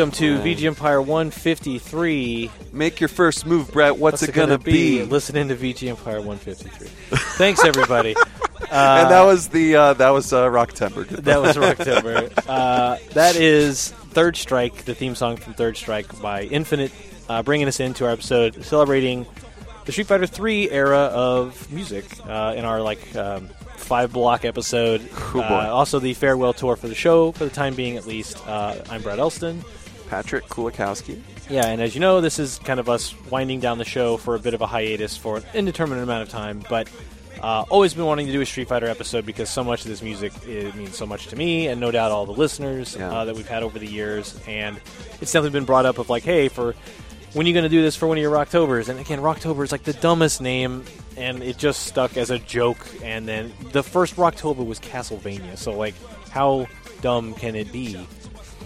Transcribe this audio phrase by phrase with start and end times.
[0.00, 2.50] Welcome to VG Empire 153.
[2.72, 3.98] Make your first move, Brett.
[3.98, 5.02] What's, it gonna, be?
[5.02, 6.88] Listening to VG Empire 153.
[7.36, 8.16] Thanks everybody.
[8.60, 11.06] and that was the uh, that was uh, Rocktober.
[11.24, 12.30] That was October.
[12.48, 16.92] Uh, that is Third Strike, the theme song from Third Strike by Infinite,
[17.28, 19.26] uh, bringing us into our episode celebrating
[19.84, 25.06] the Street Fighter 3 era of music uh, in our like um, five block episode.
[25.34, 25.40] Oh.
[25.40, 28.38] Uh, also, the farewell tour for the show, for the time being at least.
[28.48, 29.62] Uh, I'm Brad Elston.
[30.10, 31.20] Patrick Kulikowski.
[31.48, 34.34] Yeah, and as you know, this is kind of us winding down the show for
[34.34, 36.90] a bit of a hiatus for an indeterminate amount of time, but
[37.40, 40.02] uh, always been wanting to do a Street Fighter episode because so much of this
[40.02, 43.10] music it means so much to me, and no doubt all the listeners Yeah.
[43.10, 44.38] uh, that we've had over the years.
[44.48, 44.78] And
[45.20, 46.74] it's definitely been brought up of like, hey, for
[47.32, 48.88] when are you going to do this for one of your Rocktobers?
[48.88, 50.84] And again, Rocktober is like the dumbest name,
[51.16, 52.84] and it just stuck as a joke.
[53.04, 55.94] And then the first Rocktober was Castlevania, so like,
[56.30, 56.66] how
[57.00, 57.96] dumb can it be?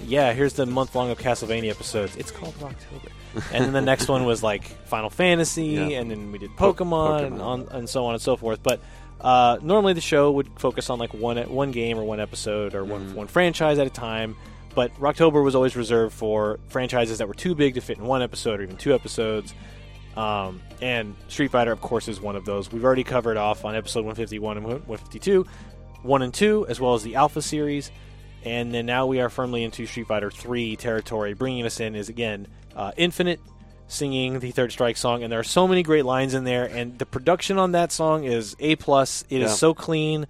[0.07, 2.17] Yeah, here's the month long of Castlevania episodes.
[2.17, 3.11] It's called Rocktober.
[3.53, 6.01] and then the next one was like Final Fantasy, Yeah.
[6.01, 8.63] and then we did Po- Pokemon, And, on, and so on and so forth.
[8.63, 8.81] But
[9.21, 12.85] uh, normally the show would focus on like one one game or one episode or
[12.85, 13.15] one Mm.
[13.15, 14.37] one franchise at a time.
[14.75, 18.23] But Rocktober was always reserved for franchises that were too big to fit in one
[18.23, 19.55] episode or even two episodes.
[20.17, 22.71] Um, and Street Fighter, of course, is one of those.
[22.71, 25.47] We've already covered off on episode 151 and 152,
[26.03, 27.91] 1 and 2, as well as the Alpha series.
[28.45, 31.35] And then now we are firmly into Street Fighter 3 territory.
[31.35, 32.47] Bringing us in is, again,
[32.77, 33.41] uh, Infinite
[33.89, 35.23] singing the Third Strike song.
[35.23, 36.65] And there are so many great lines in there.
[36.67, 38.77] And the production on that song is A.
[38.77, 39.25] plus.
[39.31, 39.55] It is Yeah.
[39.57, 40.27] so clean.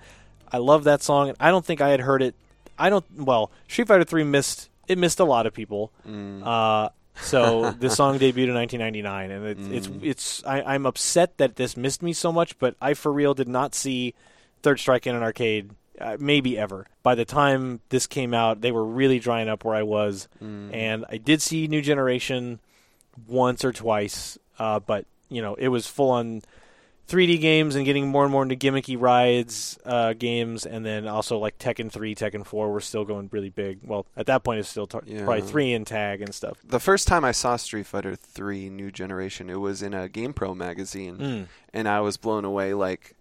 [0.52, 1.28] I love that song.
[1.30, 2.34] And I don't think I had heard it.
[2.78, 5.92] I don't, well, Street Fighter 3 missed, it missed a lot of people.
[6.06, 6.88] Uh,
[7.20, 11.76] so this song debuted in 1999, and it's it's, it's I, I'm upset that this
[11.76, 14.14] missed me so much, but I for real did not see
[14.64, 15.70] Third Strike in an arcade,
[16.00, 16.86] uh, maybe ever.
[17.02, 21.04] By the time this came out, they were really drying up where I was, and
[21.08, 22.60] I did see New Generation
[23.28, 26.42] once or twice, uh, but you know it was full on
[27.06, 31.36] 3D games and getting more and more into gimmicky rides uh, games, and then also
[31.38, 33.80] like Tekken 3, Tekken 4 were still going really big.
[33.84, 35.24] Well, at that point, it's still t- Yeah.
[35.24, 36.56] probably 3 and tag and stuff.
[36.64, 40.56] The first time I saw Street Fighter 3 New Generation, it was in a GamePro
[40.56, 41.46] magazine, Mm.
[41.74, 42.72] and I was blown away.
[42.72, 43.14] Like,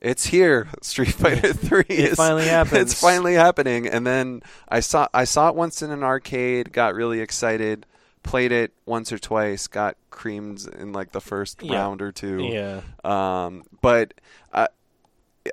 [0.00, 1.84] it's here, Street Fighter 3.
[1.88, 2.92] It is- finally happens.
[2.92, 3.86] It's finally happening.
[3.86, 7.86] And then I saw I saw it once in an arcade, got really excited,
[8.22, 11.74] played it once or twice, got creamed in like the first Yeah.
[11.78, 12.42] round or two.
[12.44, 12.80] Yeah.
[13.04, 14.14] Um, but
[14.52, 14.68] I,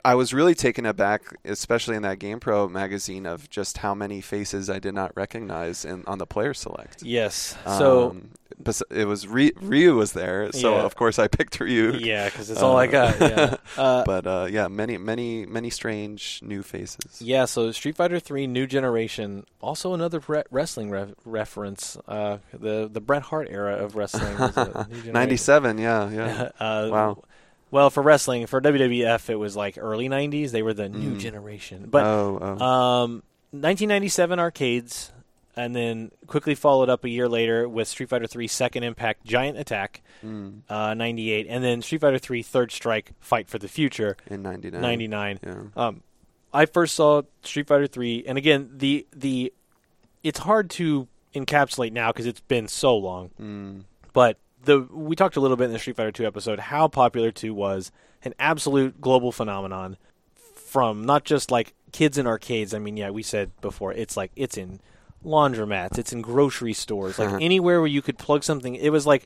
[0.04, 4.70] I was really taken aback, especially in that GamePro magazine, of just how many faces
[4.70, 7.04] I did not recognize in, on the player select.
[7.04, 7.56] Yes.
[7.66, 8.30] So Um,
[8.60, 10.84] bes- it was Ryu was there, so Yeah.
[10.84, 11.94] of course I picked Ryu.
[12.00, 13.20] yeah, because it's all I Uh, got.
[13.22, 13.56] Yeah.
[13.78, 17.22] Uh, But uh, yeah, many, many, many strange new faces.
[17.22, 17.46] yeah.
[17.46, 21.98] So Street Fighter Three New Generation, also another re- wrestling re- reference.
[22.08, 24.36] Uh, the the Bret Hart era of wrestling.
[24.38, 24.52] uh,
[24.90, 25.14] Generation.
[25.14, 26.50] Ninety-seven, yeah, yeah.
[26.60, 27.24] uh, Wow.
[27.70, 30.52] Well, for wrestling, for WWF, it was like early '90s.
[30.52, 31.20] They were the new Mm.
[31.20, 31.88] generation.
[31.90, 32.66] But oh, oh.
[32.66, 35.12] um, 1997 arcades,
[35.56, 39.58] and then quickly followed up a year later with Street Fighter 3 Second Impact Giant
[39.58, 44.16] Attack, Mm, uh, 98, and then Street Fighter 3 Third Strike Fight for the Future,
[44.28, 44.82] in '99.
[44.82, 45.40] 99.
[45.46, 45.56] Yeah.
[45.76, 46.02] Um,
[46.54, 49.52] I first saw Street Fighter 3, and again, the the
[50.24, 53.30] it's hard to encapsulate now because it's been so long.
[53.40, 53.84] Mm,
[54.14, 54.38] But
[54.68, 57.54] the we talked a little bit in the Street Fighter 2 episode how popular 2
[57.54, 57.92] was,
[58.24, 59.98] an absolute global phenomenon
[60.36, 62.74] from not just like kids in arcades.
[62.74, 64.80] I mean, yeah, we said before it's like it's in
[65.26, 67.40] laundromats, it's in grocery stores, like uh-huh.
[67.42, 68.76] anywhere where you could plug something.
[68.76, 69.26] It was like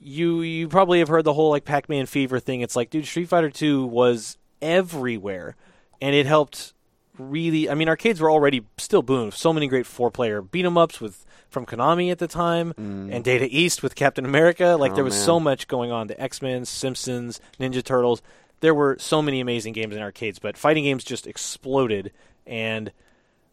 [0.00, 2.62] you you probably have heard the whole like Pac-Man fever thing.
[2.62, 5.54] It's like, dude, Street Fighter 2 was everywhere
[6.00, 6.74] and it helped
[7.16, 9.32] really I mean arcades were already still booming.
[9.32, 13.46] So many great four-player beat 'em ups with from Konami at the time and Data
[13.50, 14.76] East with Captain America.
[14.78, 15.24] Like Oh, there was man.
[15.24, 16.06] so much going on.
[16.06, 18.22] The X-Men, Simpsons, Ninja Turtles.
[18.60, 22.12] There were so many amazing games in arcades, but fighting games just exploded
[22.46, 22.90] and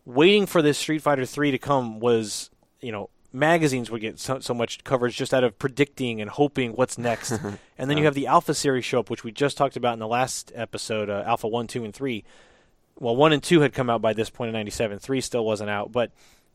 [0.06, 2.50] waiting for this Street Fighter 3 to come was,
[2.82, 6.72] you know, magazines would get so, so much coverage just out of predicting and hoping
[6.72, 7.32] what's next.
[7.78, 10.00] and then you have the Alpha series show up, which we just talked about in
[10.00, 12.24] the last episode, uh, Alpha 1, 2, and 3.
[12.98, 15.00] Well, 1 and 2 had come out by this point in 97.
[15.00, 16.12] 3 still wasn't out, but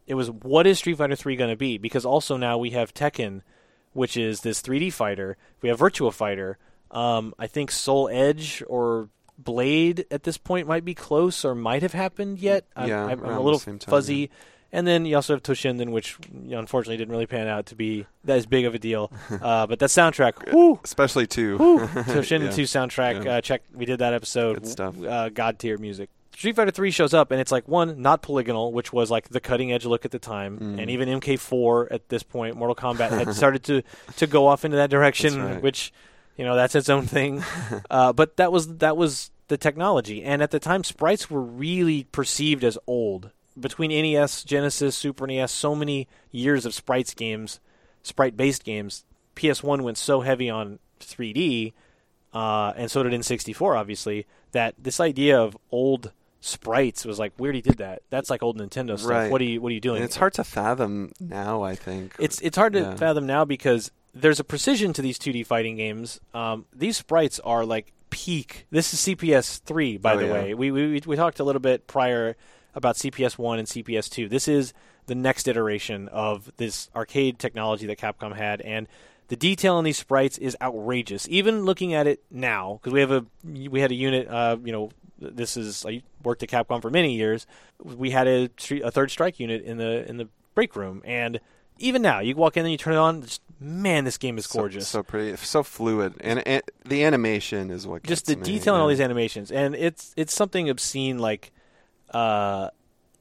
[0.07, 1.79] it was what is Street Fighter 3 going to be?
[1.79, 3.43] Because also now we have Tekken,
[3.93, 5.37] which is this 3D fighter.
[5.63, 6.59] We have Virtua Fighter.
[6.91, 9.09] Um, I think Soul Edge or
[9.39, 12.65] Blade at this point might be close or might have happened yet.
[12.77, 14.17] I'm, Yeah, I'm, I'm a little time, fuzzy.
[14.17, 14.27] yeah.
[14.73, 17.75] And then you also have Toshinden, which you know, unfortunately didn't really pan out to
[17.75, 19.11] be that as big of a deal.
[19.43, 21.57] Uh, but that soundtrack, whoo, Especially two.
[21.57, 22.51] whoo, Toshinden Yeah.
[22.51, 23.25] 2 soundtrack.
[23.25, 23.33] Yeah.
[23.37, 24.55] Uh, check, we did that episode.
[24.63, 25.03] Good stuff.
[25.03, 26.11] Uh, God tier music.
[26.41, 29.41] Street Fighter 3 shows up, and it's like one, not polygonal, which was like the
[29.41, 30.81] cutting edge look at the time, Mm.
[30.81, 33.83] and even MK4 at this point, Mortal Kombat had started to
[34.17, 35.63] to go off into that direction, right.
[35.63, 35.93] which
[36.39, 37.45] you know that's its own thing.
[37.91, 42.05] uh, but that was that was the technology, and at the time, sprites were really
[42.05, 43.33] perceived as old.
[43.61, 47.61] Between NES, Genesis, Super NES, so many years of sprites games,
[48.03, 49.05] sprite based games.
[49.37, 51.75] PS1 went so heavy on 3D,
[52.33, 57.55] uh, and so did N64, obviously, that this idea of old sprites was like, weird
[57.55, 58.03] he did that.
[58.11, 59.11] That's like old Nintendo stuff.
[59.11, 59.31] Right.
[59.31, 59.97] What are you What are you doing?
[59.97, 61.63] And it's hard to fathom now.
[61.63, 62.95] I think It's it's hard to Yeah.
[62.97, 66.19] fathom now because there's a precision to these 2D fighting games.
[66.35, 68.67] Um, these sprites are like peak.
[68.71, 70.33] This is CPS three, by Oh, the yeah.
[70.33, 70.55] way.
[70.55, 72.37] We, we we talked a little bit prior
[72.75, 74.29] about CPS one and CPS two.
[74.29, 74.73] This is
[75.07, 78.87] the next iteration of this arcade technology that Capcom had, and
[79.31, 81.29] the detail in these sprites is outrageous.
[81.31, 84.27] Even looking at it now, because we have a we had a unit.
[84.29, 87.47] Uh, you know, this is I worked at Capcom for many years.
[87.83, 88.51] We had a
[88.83, 91.39] a third strike unit in the in the break room, and
[91.79, 93.23] even now, you walk in and you turn it on.
[93.23, 94.89] Just, man, this game is gorgeous.
[94.89, 98.81] So, pretty, so fluid, and, and the animation is what just the me, detail in
[98.81, 101.53] all these animations, and it's it's something obscene like
[102.11, 102.71] uh,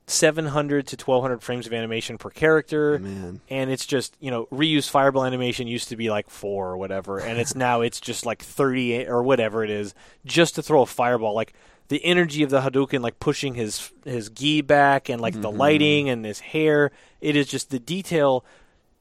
[0.09, 2.99] 700 to 1200 frames of animation per character.
[2.99, 6.77] Man, and it's just you know reuse fireball animation used to be like four or
[6.77, 7.19] whatever.
[7.19, 9.93] And it's now it's just like 30 or whatever it is
[10.25, 11.33] just to throw a fireball.
[11.35, 11.53] Like
[11.89, 15.57] the energy of the hadouken like pushing his his gi back and like the Mm-hmm.
[15.57, 18.45] lighting and his hair it is just the detail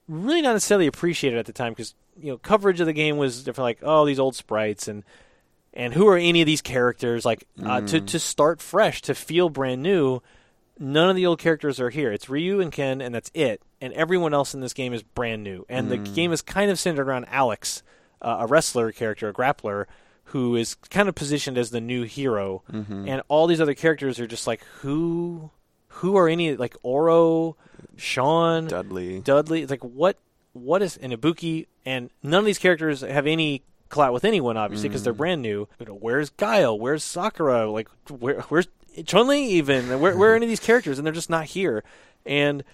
[0.08, 3.44] really not necessarily appreciated at the time because you know coverage of the game was
[3.44, 5.04] different like oh these old sprites and
[5.74, 7.24] and who are any of these characters?
[7.26, 10.20] Like uh, to to start fresh to feel brand new
[10.78, 13.92] none of the old characters are here it's Ryu and Ken and that's it and
[13.92, 16.14] everyone else in this game is brand new and the hmm.
[16.14, 17.82] game is kind of centered around Alex
[18.20, 19.86] uh, a wrestler character a grappler
[20.24, 23.08] who is kind of positioned as the new hero mm-hmm.
[23.08, 25.50] and all these other characters are just like who
[25.88, 27.56] who are any like Oro
[27.96, 29.20] Sean Dudley.
[29.20, 29.62] Dudley.
[29.62, 30.18] It's like what
[30.52, 31.66] what is an Ibuki?
[31.84, 35.18] And none of these characters have any clout with anyone, obviously, because they're mm.
[35.18, 35.68] brand new.
[35.78, 36.78] You know, where's Guile?
[36.78, 37.70] Where's Sakura?
[37.70, 38.68] Like where where's
[39.06, 39.44] Chun Li?
[39.50, 40.98] Even where where are any of these characters?
[40.98, 41.84] And they're just not here.
[42.26, 42.64] And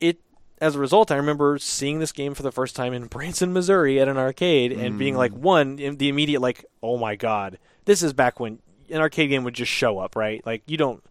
[0.00, 0.18] it
[0.60, 4.00] as a result, I remember seeing this game for the first time in Branson, Missouri,
[4.00, 8.02] at an arcade, and being like, one, in the immediate like, oh my god, this
[8.02, 8.60] is back when
[8.90, 10.44] an arcade game would just show up, right?
[10.46, 11.02] Like you don't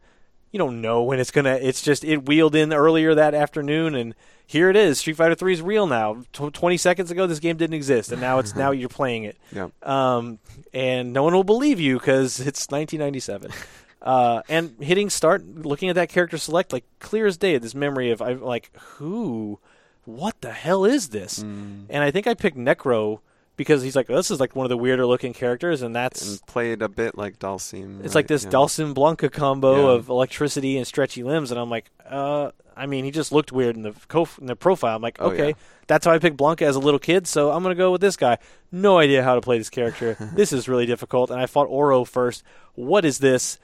[0.52, 1.56] you don't know when it's gonna.
[1.62, 4.14] It's just it wheeled in earlier that afternoon, and
[4.46, 5.00] here it is.
[5.00, 6.24] Street Fighter Three is real now.
[6.32, 9.36] Tw- Twenty seconds ago, this game didn't exist, and now it's now you're playing it.
[9.52, 9.70] Yeah.
[9.82, 10.38] Um,
[10.72, 13.52] and no one will believe you because it's 1997.
[14.04, 18.12] Uh, and hitting start, looking at that character select, like clear as day, this memory
[18.12, 19.60] of I'm like, who,
[20.04, 21.40] what the hell is this?
[21.42, 21.86] Mm.
[21.90, 23.20] And I think I picked Necro
[23.56, 26.46] because he's like, this is like one of the weirder looking characters, and that's and
[26.48, 28.00] played a bit like Dhalsim.
[28.00, 28.16] it's right?
[28.16, 28.50] like this yeah.
[28.50, 29.92] Dhalsim Blanka combo Yeah.
[30.00, 33.78] of electricity and stretchy limbs, and I'm like, uh, I mean, he just looked weird
[33.78, 34.96] in the co- in the profile.
[34.98, 35.54] I'm like, Oh, okay, yeah.
[35.88, 38.18] that's how I picked Blanka as a little kid, so I'm gonna go with this
[38.18, 38.38] guy.
[38.72, 40.18] No idea how to play this character.
[40.34, 42.44] this is really difficult, and I fought Oro first.
[42.74, 43.60] What is this?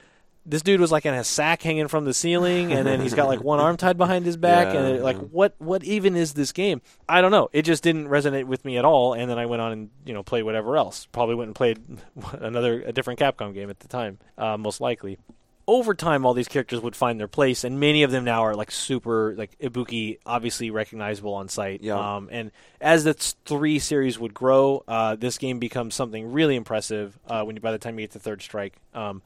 [0.50, 3.28] This dude was like in a sack hanging from the ceiling, and then he's got
[3.28, 6.34] like one arm tied behind his back, and Yeah, it, like, what what even is
[6.34, 6.82] this game?
[7.08, 7.50] I don't know.
[7.54, 10.14] It just didn't resonate with me at all, and then I went on and you
[10.14, 11.08] know played whatever else.
[11.12, 11.80] Probably went and played
[12.40, 15.18] another a different Capcom game at the time, uh, most likely
[15.68, 18.56] over time all these characters would find their place and many of them now are
[18.56, 22.16] like super like ibuki obviously recognizable on sight Yeah.
[22.16, 22.50] um, and
[22.82, 27.56] as the three series would grow uh, this game becomes something really impressive uh, when
[27.56, 29.22] you by the time you get to third strike um,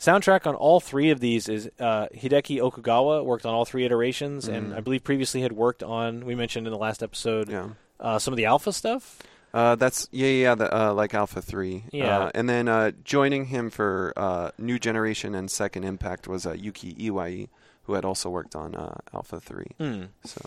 [0.00, 4.48] soundtrack on all three of these is uh, hideki okugawa worked on all three iterations
[4.48, 7.68] and i believe previously had worked on we mentioned in the last episode Yeah.
[8.00, 9.18] uh, some of the alpha stuff
[9.52, 11.82] Uh, that's yeah, yeah, the, uh, like Alpha Three.
[11.90, 12.06] Yeah.
[12.18, 16.52] uh, and then uh, joining him for uh, New Generation and Second Impact was uh,
[16.54, 17.48] Yuki Iwai,
[17.82, 19.72] who had also worked on uh, Alpha Three.
[19.82, 20.04] Hmm.
[20.24, 20.40] So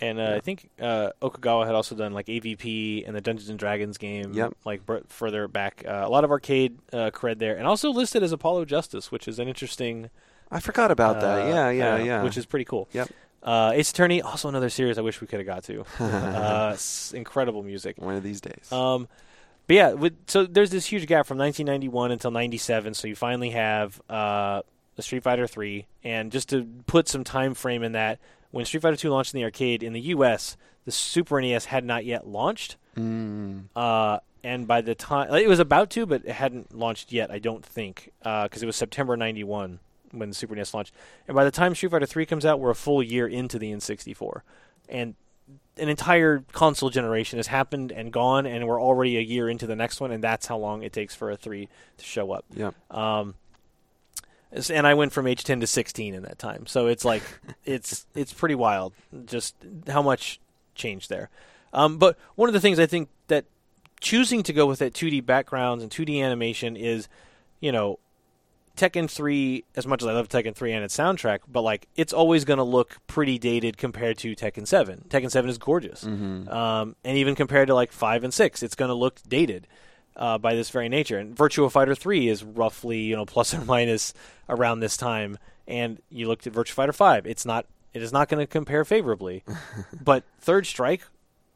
[0.00, 0.34] And uh, Yeah.
[0.36, 4.32] I think uh, Okugawa had also done like AVP and the Dungeons and Dragons game,
[4.32, 4.54] Yep.
[4.64, 5.84] like br- further back.
[5.86, 9.28] Uh, a lot of arcade uh, cred there, and also listed as Apollo Justice, which
[9.28, 10.10] is an interesting.
[10.50, 11.42] I forgot about that.
[11.42, 12.22] uh, Yeah, yeah, yeah.
[12.22, 12.88] Which is pretty cool.
[12.92, 13.10] Yep.
[13.42, 15.84] Uh, Ace Attorney, also another series I wish we could have got to.
[16.00, 16.76] uh,
[17.14, 17.96] incredible music.
[17.98, 18.70] one of these days.
[18.72, 19.08] Um,
[19.66, 22.94] but yeah, with, so there's this huge gap from 1991 until 97.
[22.94, 24.62] So you finally have uh,
[24.96, 28.18] the Street Fighter 3, and just to put some time frame in that,
[28.50, 31.84] when Street Fighter 2 launched in the arcade in the U.S., the Super NES had
[31.84, 32.76] not yet launched.
[32.96, 33.64] Mm.
[33.76, 37.38] Uh, and by the time it was about to, but it hadn't launched yet, I
[37.38, 39.80] don't think, because it was September '91
[40.12, 40.94] when the Super NES launched.
[41.28, 43.70] And by the time Street Fighter 3 comes out, we're a full year into the
[43.70, 44.40] N64,
[44.88, 45.14] and
[45.76, 49.76] an entire console generation has happened and gone, and we're already a year into the
[49.76, 52.44] next one, and that's how long it takes for a three to show up.
[52.54, 52.74] Yep.
[52.90, 53.34] Um,
[54.52, 56.66] and I went from age 10 to 16 in that time.
[56.66, 57.22] So it's like
[57.64, 58.92] it's it's pretty wild
[59.26, 59.54] just
[59.88, 60.40] how much
[60.74, 61.30] changed there.
[61.72, 63.44] Um, but one of the things I think that
[64.00, 67.08] choosing to go with that 2D backgrounds and 2D animation is,
[67.60, 67.98] you know,
[68.76, 72.12] Tekken 3 as much as I love Tekken 3 and its soundtrack, but like it's
[72.12, 75.04] always going to look pretty dated compared to Tekken 7.
[75.08, 76.02] Tekken 7 is gorgeous.
[76.48, 79.66] Um, and even compared to like 5 and 6, it's going to look dated
[80.20, 81.18] uh, by this very nature.
[81.18, 84.14] And Virtua Fighter 3 is roughly, you know, plus or minus
[84.48, 85.38] around this time.
[85.66, 88.84] And you looked at Virtua Fighter 5, it's not it is not going to compare
[88.84, 89.42] favorably.
[90.04, 91.02] but Third Strike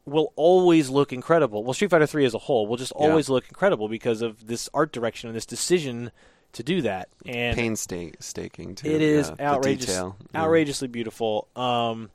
[0.05, 1.63] will always look incredible.
[1.63, 3.07] Well, Street Fighter 3 as a whole will just Yeah.
[3.07, 6.11] always look incredible because of this art direction and this decision
[6.53, 7.07] to do that.
[7.25, 8.87] And Painstaking too.
[8.89, 9.89] it is yeah, outrageous.
[9.89, 10.11] Yeah.
[10.35, 11.47] outrageously beautiful.
[11.55, 12.09] Um,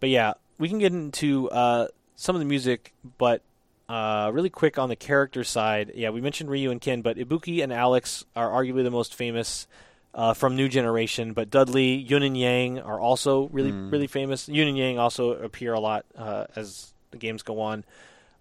[0.00, 3.42] but yeah, we can get into uh, some of the music, but
[3.92, 5.92] uh, really quick on the character side.
[5.94, 9.66] Yeah, we mentioned Ryu and Ken, but Ibuki and Alex are arguably the most famous
[10.14, 11.32] uh, from New Generation.
[11.34, 13.92] But Dudley, Yun and Yang are also really, Mm.
[13.92, 14.48] really famous.
[14.48, 17.84] Yun and Yang also appear a lot uh, as the games go on.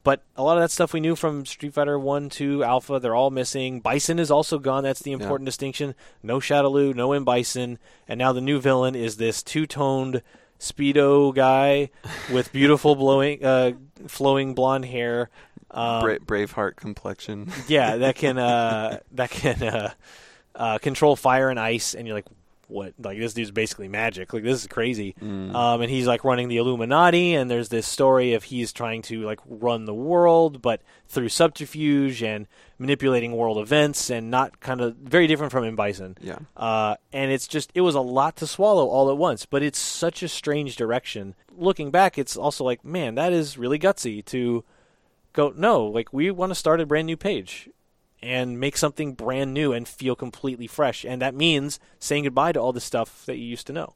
[0.04, 3.14] But a lot of that stuff we knew from Street Fighter 1, 2, Alpha, they're
[3.14, 3.82] all missing.
[3.82, 4.84] Bison is also gone.
[4.84, 5.94] That's the important distinction.
[6.24, 7.24] No Shadaloo, no M.
[7.24, 7.78] Bison.
[8.08, 10.24] And now the new villain is this two toned
[10.62, 11.90] Speedo guy
[12.32, 13.72] with beautiful blowing, uh,
[14.08, 15.32] flowing blonde hair.
[15.72, 17.52] Um, Bra- Braveheart complexion.
[17.68, 19.94] yeah, that can uh, that can uh,
[20.54, 22.28] uh, control fire and ice, and you're like,
[22.72, 22.94] what?
[22.98, 24.34] Like this dude's basically magic.
[24.34, 25.16] Like this is crazy.
[25.22, 25.54] Mm.
[25.54, 29.24] Um, and he's like running the Illuminati, and there's this story of he's trying to
[29.24, 32.48] like run the world, but through subterfuge and
[32.78, 36.18] manipulating world events, and not kind of very different from M Bison.
[36.22, 36.40] Yeah.
[36.56, 39.80] Uh, and it's just it was a lot to swallow all at once, but it's
[39.80, 41.36] such a strange direction.
[41.56, 44.64] Looking back, it's also like, man, that is really gutsy to
[45.34, 45.54] go.
[45.56, 47.70] No, like we want to start a brand new page
[48.24, 52.60] and make something brand new and feel completely fresh, and that means saying goodbye to
[52.60, 53.94] all the stuff that you used to know,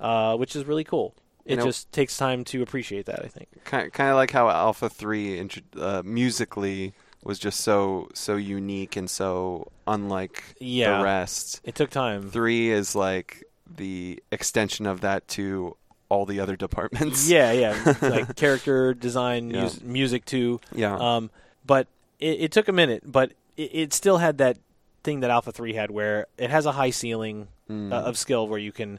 [0.00, 1.14] uh, which is really cool.
[1.44, 3.24] It You know- just takes time to appreciate that.
[3.24, 3.48] I think.
[3.64, 5.40] kind kind of like how Alpha Three
[5.78, 6.92] uh, musically
[7.24, 10.98] was just so so unique and so unlike Yeah.
[10.98, 11.60] the rest.
[11.64, 12.30] It took time.
[12.30, 15.76] Three is like the extension of that to
[16.10, 17.28] all the other departments.
[17.28, 19.62] Yeah, yeah, like character design, Yeah.
[19.64, 20.60] mus- music too.
[20.74, 20.96] yeah.
[20.96, 21.30] Um,
[21.66, 21.86] but
[22.18, 24.56] it, it took a minute, but it, it still had that
[25.04, 27.92] thing that Alpha Three had, where it has a high ceiling Mm.
[27.92, 28.98] uh, of skill, where you can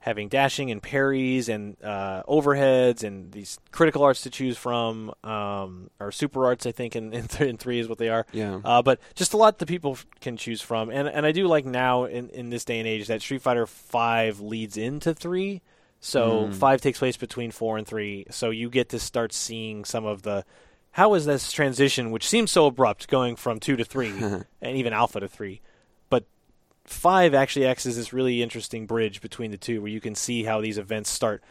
[0.00, 5.90] having dashing and parries and uh, overheads and these critical arts to choose from, um,
[6.00, 8.26] or super arts, I think, in in, th- in three is what they are.
[8.32, 8.58] yeah.
[8.64, 11.46] Uh, but just a lot that people f- can choose from, and and I do
[11.46, 15.60] like now in, in this day and age that Street Fighter Five leads into three,
[16.00, 16.54] so Mm.
[16.54, 20.22] five takes place between four and three, so you get to start seeing some of
[20.22, 20.44] the
[20.92, 24.10] how is this transition, which seems so abrupt, going from two to three,
[24.60, 25.60] and even Alpha to three,
[26.08, 26.24] but
[26.84, 30.44] five actually acts as this really interesting bridge between the two, where you can see
[30.44, 31.42] how these events start.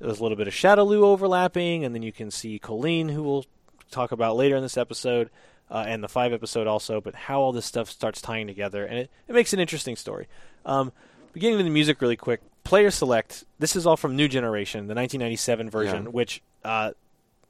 [0.00, 3.44] There's a little bit of Shadaloo overlapping, and then you can see Colleen, who we'll
[3.90, 5.30] talk about later in this episode,
[5.70, 7.00] uh, and the five episode also.
[7.00, 10.28] But how all this stuff starts tying together, and it, it makes an interesting story.
[10.64, 10.92] Um,
[11.32, 12.40] beginning with the music really quick.
[12.64, 13.44] Player select.
[13.58, 16.10] This is all from New Generation, the 1997 version, Yeah.
[16.10, 16.90] which uh,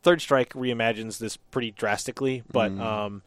[0.08, 2.80] Third Strike reimagines this pretty drastically, but Mm.
[2.80, 3.22] um,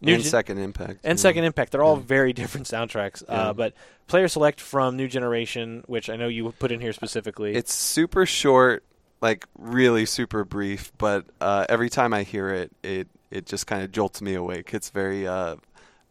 [0.00, 1.00] and Gen- Second Impact.
[1.04, 1.22] and yeah.
[1.22, 1.70] Second Impact.
[1.72, 2.02] They're all Yeah.
[2.06, 3.22] very different soundtracks.
[3.28, 3.48] Yeah.
[3.48, 3.74] Uh, but
[4.06, 7.54] Player Select from New Generation, which I know you put in here specifically.
[7.54, 8.84] It's super short,
[9.20, 13.82] like really super brief, but uh, every time I hear it, it it just kind
[13.82, 14.72] of jolts me awake.
[14.72, 15.56] It's very uh,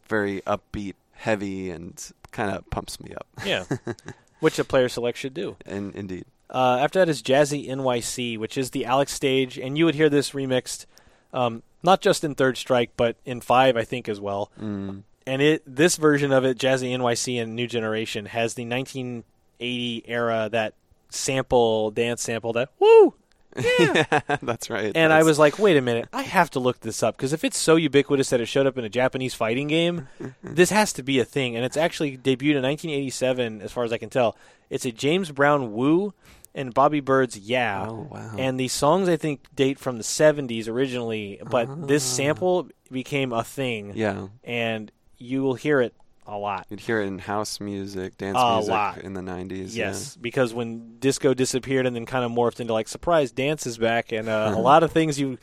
[0.08, 3.26] very upbeat, heavy, and kind of pumps me up.
[3.44, 3.64] yeah,
[4.40, 5.56] which a Player Select should do.
[5.66, 9.84] And indeed, Uh, after that is Jazzy NYC, which is the Alex stage, and you
[9.86, 10.86] would hear this remixed,
[11.32, 14.52] um, not just in Third Strike, but in Five, I think as well.
[14.60, 15.02] mm.
[15.26, 20.48] And it this version of it, Jazzy NYC and New Generation, has the 1980 era
[20.52, 20.74] that
[21.08, 23.14] sample dance sample that woo.
[23.78, 24.20] Yeah.
[24.42, 24.92] that's right.
[24.94, 27.44] And I was like, wait a minute, I have to look this up because if
[27.44, 30.08] it's so ubiquitous that it showed up in a Japanese fighting game,
[30.42, 31.56] this has to be a thing.
[31.56, 34.36] And it's actually debuted in 1987, as far as I can tell.
[34.70, 36.14] It's a James Brown Woo
[36.54, 37.86] and Bobby Byrd's Yeah.
[37.88, 38.34] Oh wow.
[38.38, 42.16] And these songs, I think, date from the 70s originally, but this ah.
[42.16, 43.92] sample became a thing.
[43.94, 45.94] yeah, And you will hear it
[46.26, 46.66] a lot.
[46.70, 48.98] you'd hear it in house music, dance A music lot.
[48.98, 49.74] in the '90s.
[49.74, 54.12] Yes, because when disco disappeared and then kind of morphed into like surprise dances back,
[54.12, 55.38] and uh, a lot of things you,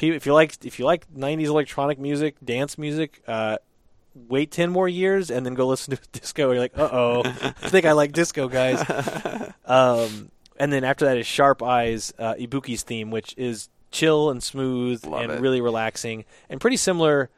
[0.00, 3.58] if you like, if you like '90s electronic music, dance music, uh,
[4.28, 6.44] wait ten more years and then go listen to disco.
[6.50, 8.82] And you're like, uh oh, I think I like disco, guys.
[9.64, 14.42] Um, and then after that is Sharp Eyes, uh, Ibuki's theme, which is chill and
[14.42, 15.40] smooth Love and it.
[15.40, 17.30] really relaxing and pretty similar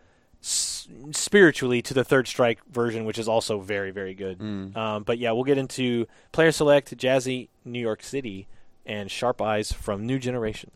[0.44, 4.38] s- spiritually to the Third Strike version, which is also very, very good.
[4.38, 4.76] Mm.
[4.76, 8.46] Um, but yeah, we'll get into Player Select, Jazzy, New York City,
[8.84, 10.70] and Sharp Eyes from New Generation.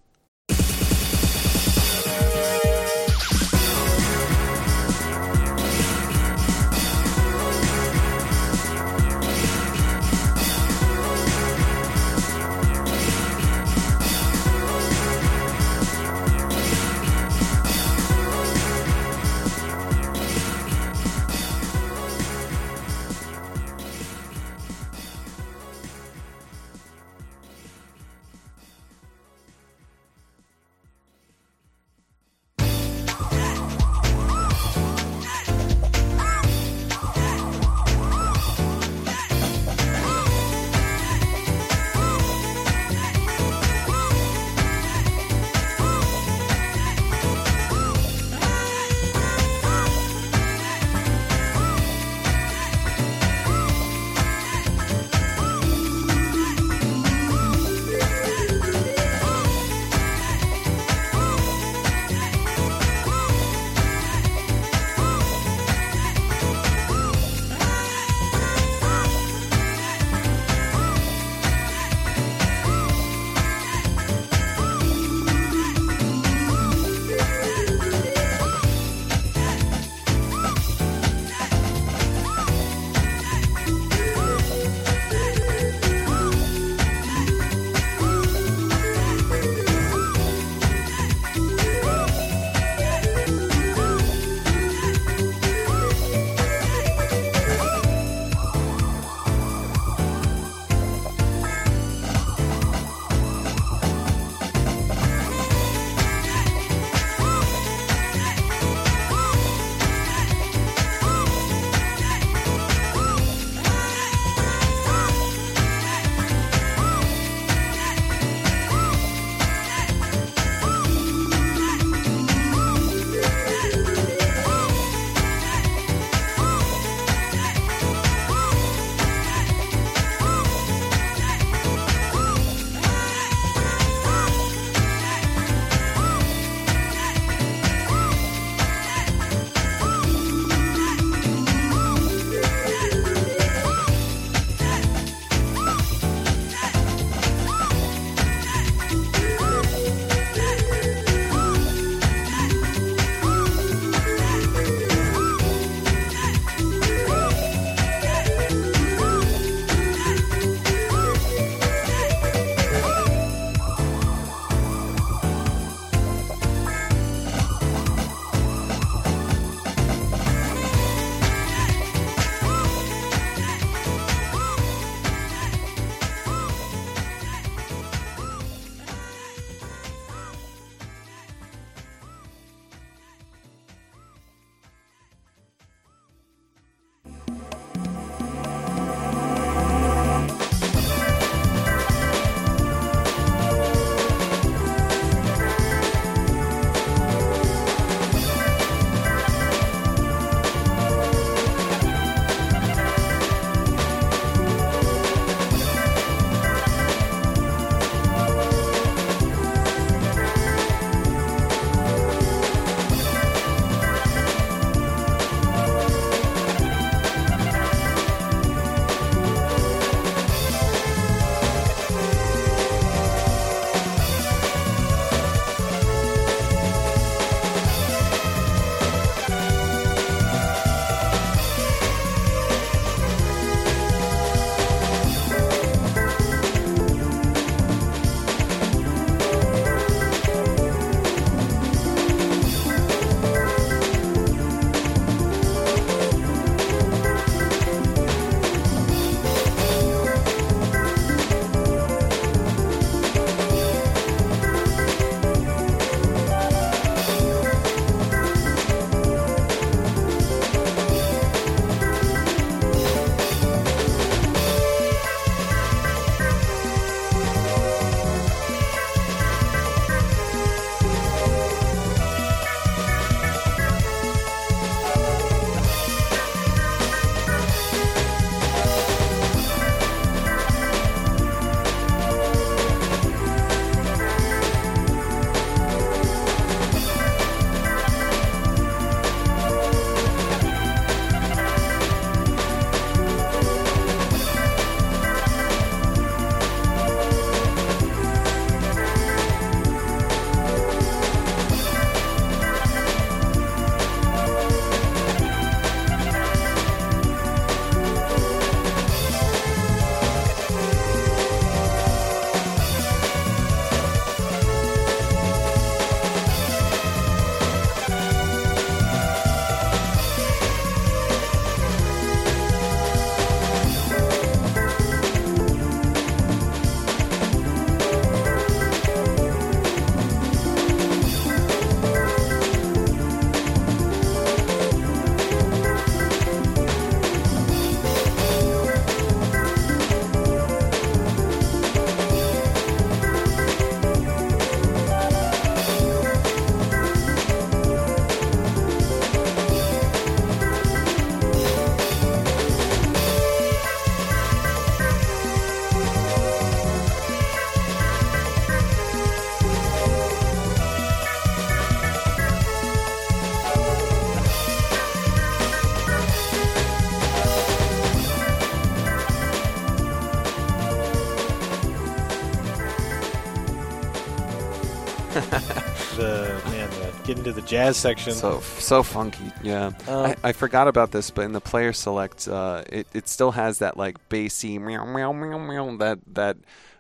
[377.19, 378.13] Into the jazz section.
[378.15, 379.67] So so funky, yeah.
[379.89, 383.33] Um, I, I forgot about this, but in the player select, uh, it it still
[383.33, 386.37] has that like bassy meow meow meow meow that that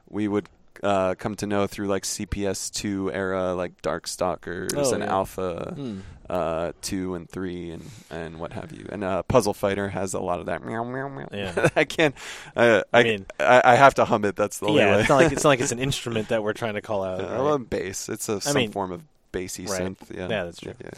[0.09, 0.48] we would
[0.83, 5.11] uh, come to know through like CPS two era, like Darkstalkers Oh, and yeah.
[5.11, 5.98] Alpha Hmm.
[6.31, 8.87] uh, two and three and and what have you.
[8.90, 11.29] And uh, Puzzle Fighter has a lot of that meow meow meow.
[11.33, 11.68] Yeah.
[11.77, 12.14] I can't.
[12.57, 14.37] Uh, I, I mean- I I have to hum it.
[14.37, 15.01] That's the only yeah, way.
[15.01, 17.20] it's not like it's not like it's an instrument that we're trying to call out.
[17.20, 17.40] Yeah, right?
[17.42, 18.09] well, bass.
[18.09, 19.83] It's a some mean- form of bassy Right.
[19.83, 20.14] synth.
[20.14, 20.29] Yeah.
[20.29, 20.75] Yeah, that's true.
[20.83, 20.91] Yeah,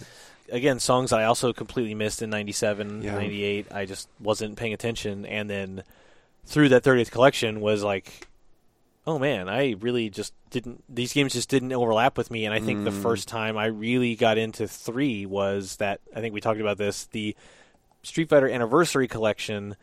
[0.53, 3.13] Again, songs I also completely missed in '97, Yeah.
[3.15, 3.67] '98.
[3.73, 5.85] I just wasn't paying attention, and then
[6.45, 8.27] through that 30th collection was like,
[9.07, 10.83] oh man, I really just didn't.
[10.89, 13.03] These games just didn't overlap with me, and I think the Mm.
[13.03, 17.07] first time I really got into three was that I think we talked about this
[17.07, 17.37] the
[18.03, 19.77] Street Fighter Anniversary Collection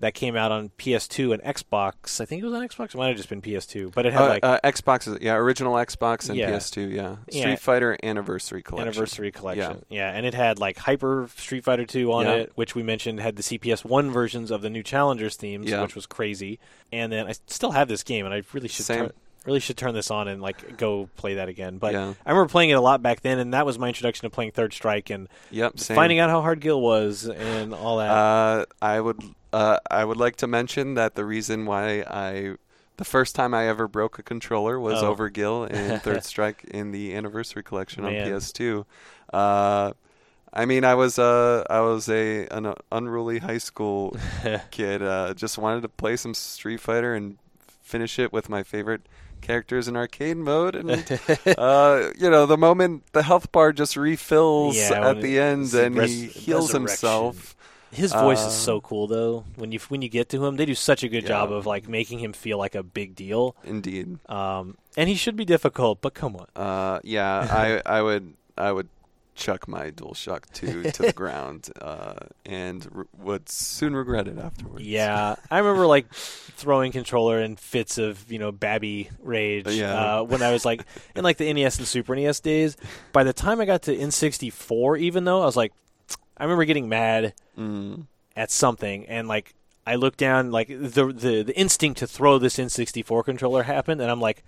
[0.00, 2.20] that came out on PS2 and Xbox.
[2.20, 2.94] I think it was on Xbox.
[2.94, 5.74] It might have just been PS2, but it had Uh, like uh, Xbox, yeah, original
[5.74, 6.50] Xbox and Yeah.
[6.50, 7.16] PS2, yeah.
[7.28, 7.56] Street Yeah.
[7.56, 8.88] Fighter Anniversary Collection.
[8.88, 9.84] anniversary collection.
[9.90, 10.10] Yeah.
[10.10, 10.16] yeah.
[10.16, 13.42] and it had like Hyper Street Fighter 2 on it, which we mentioned had the
[13.42, 16.58] CPS 1 versions of the new Challengers themes, which was crazy.
[16.92, 18.98] And then I still have this game and I really should Same.
[18.98, 19.12] turn,
[19.44, 21.76] really should turn this on and like go play that again.
[21.78, 22.14] But Yeah.
[22.24, 24.52] I remember playing it a lot back then and that was my introduction to playing
[24.52, 28.10] Third Strike and Yep, finding out how hard Gill was and all that.
[28.10, 29.20] Uh, I would
[29.52, 32.56] uh, I would like to mention that the reason why I
[32.96, 35.08] the first time I ever broke a controller was Oh.
[35.08, 38.84] over Gill in Third Strike in the Anniversary Collection on PS2.
[39.32, 39.92] Uh,
[40.52, 44.16] I mean, I was uh, I was a an unruly high school
[44.70, 45.02] kid.
[45.02, 47.38] Uh, just wanted to play some Street Fighter and
[47.82, 49.02] finish it with my favorite
[49.40, 50.74] characters in arcade mode.
[50.74, 50.90] And
[51.58, 55.96] uh, you know, the moment the health bar just refills Yeah, at the end and
[56.02, 57.56] he heals himself.
[57.92, 59.44] His voice uh, is so cool though.
[59.56, 61.28] When you when you get to him, they do such a good Yeah.
[61.30, 63.56] job of like making him feel like a big deal.
[63.64, 64.18] Indeed.
[64.28, 66.46] Um, and he should be difficult, but come on.
[66.54, 68.88] Uh, yeah, I I would I would
[69.36, 74.84] chuck my DualShock 2 to the ground uh, and r- would soon regret it afterwards.
[74.84, 79.66] Yeah, I remember like throwing controller in fits of you know babby rage.
[79.68, 79.94] Yeah.
[80.18, 80.84] Uh, when I was like
[81.16, 82.76] in like the NES and Super NES days.
[83.12, 85.72] By the time I got to N64, even though I was like,
[86.40, 88.06] I remember getting mad Mm.
[88.34, 89.54] at something, and like
[89.86, 94.10] I looked down, like the the the instinct to throw this N64 controller happened, and
[94.10, 94.42] I'm like,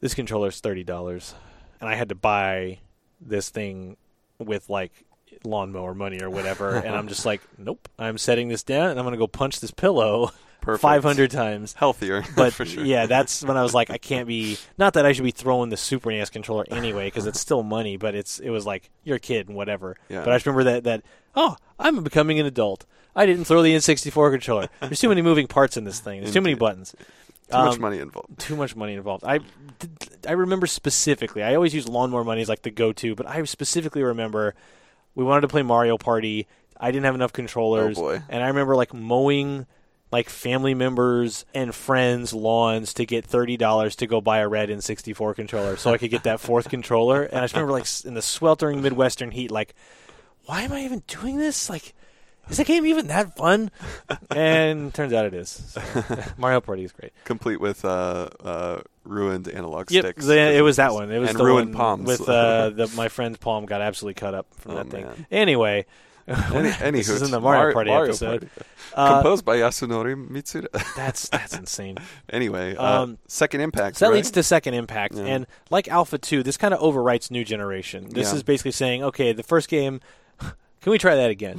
[0.00, 1.34] this controller's thirty dollars,
[1.80, 2.78] and I had to buy
[3.20, 3.96] this thing
[4.38, 5.04] with like
[5.44, 9.04] lawnmower money or whatever, and I'm just like, nope, I'm setting this down, and I'm
[9.04, 10.30] gonna go punch this pillow
[10.64, 10.82] Perfect.
[10.82, 11.74] 500 times.
[11.74, 12.84] Healthier, But for sure.
[12.84, 14.58] yeah, that's when I was like, I can't be.
[14.78, 17.96] Not that I should be throwing the Super NES controller anyway, because it's still money.
[17.96, 19.96] But it's it was like you're a kid and whatever.
[20.08, 20.24] Yeah.
[20.24, 21.02] But I just remember that that
[21.36, 22.86] oh, I'm becoming an adult.
[23.16, 24.68] I didn't throw the N64 controller.
[24.80, 26.20] There's too many moving parts in this thing.
[26.22, 26.96] There's too many buttons.
[27.50, 28.38] Too much Um, money involved.
[28.40, 29.22] Too much money involved.
[29.22, 29.38] I,
[30.26, 31.42] I remember specifically.
[31.42, 34.54] I always use lawnmower money as like the go-to, but I specifically remember
[35.14, 36.48] we wanted to play Mario Party.
[36.80, 38.22] I didn't have enough controllers, Oh, boy.
[38.28, 39.66] and I remember like mowing
[40.14, 44.68] like family members and friends' lawns to get thirty dollars to go buy a red
[44.68, 47.24] N64 controller, so I could get that fourth controller.
[47.24, 49.74] And I just remember like in the sweltering Midwestern heat, like,
[50.46, 51.68] why am I even doing this?
[51.68, 51.94] Like,
[52.48, 53.72] is the game even that fun?
[54.30, 55.48] And turns out it is.
[55.48, 55.82] So,
[56.38, 57.12] Mario Party is great.
[57.24, 60.26] Complete with uh, uh, ruined analog Yep, sticks.
[60.26, 61.10] the- it was that one.
[61.10, 62.06] It was and the ruined palms.
[62.06, 65.04] with uh, the, my friend's palm got absolutely cut up from Oh, that thing.
[65.06, 65.26] man.
[65.30, 65.86] Anyway,
[66.54, 68.40] Any, this is in the Mario Mar- Party Mario episode.
[68.54, 68.70] Party.
[68.94, 70.68] Uh, Composed by Yasunori Mitsuda.
[70.96, 71.96] that's that's insane.
[72.30, 73.96] anyway, uh, Um, second impact.
[73.96, 74.16] So that right?
[74.16, 75.24] leads to Second Impact, Yeah.
[75.24, 78.08] and like Alpha Two, this kind of overwrites New Generation.
[78.10, 78.36] This Yeah.
[78.36, 80.00] is basically saying, okay, the first game,
[80.40, 81.58] can we try that again?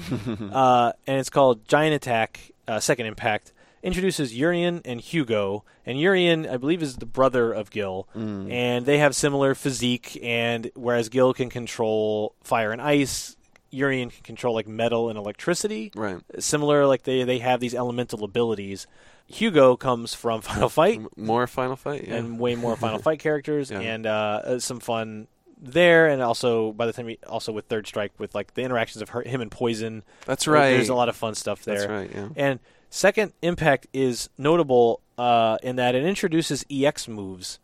[0.53, 2.51] uh, and it's called Giant Attack.
[2.67, 3.51] Uh, Second Impact
[3.83, 8.51] introduces Urien and Hugo, and Urien, I believe, is the brother of Gill, Mm.
[8.51, 10.17] and they have similar physique.
[10.23, 13.35] And whereas Gill can control fire and ice,
[13.75, 16.21] Urien can control like metal and electricity Right.
[16.39, 18.87] similar like they they have these elemental abilities
[19.27, 22.07] hugo comes from final fight More Final Fight.
[22.07, 22.15] Yeah.
[22.15, 23.79] and way more final fight characters Yeah.
[23.81, 24.09] and uh,
[24.45, 28.35] uh, some fun there and also by the time we also with third strike with
[28.35, 30.71] like the interactions of her, him and poison That's right.
[30.71, 32.11] there's a lot of fun stuff there That's right.
[32.13, 32.29] Yeah.
[32.35, 32.59] and
[32.89, 37.59] second impact is notable uh, in that it introduces ex moves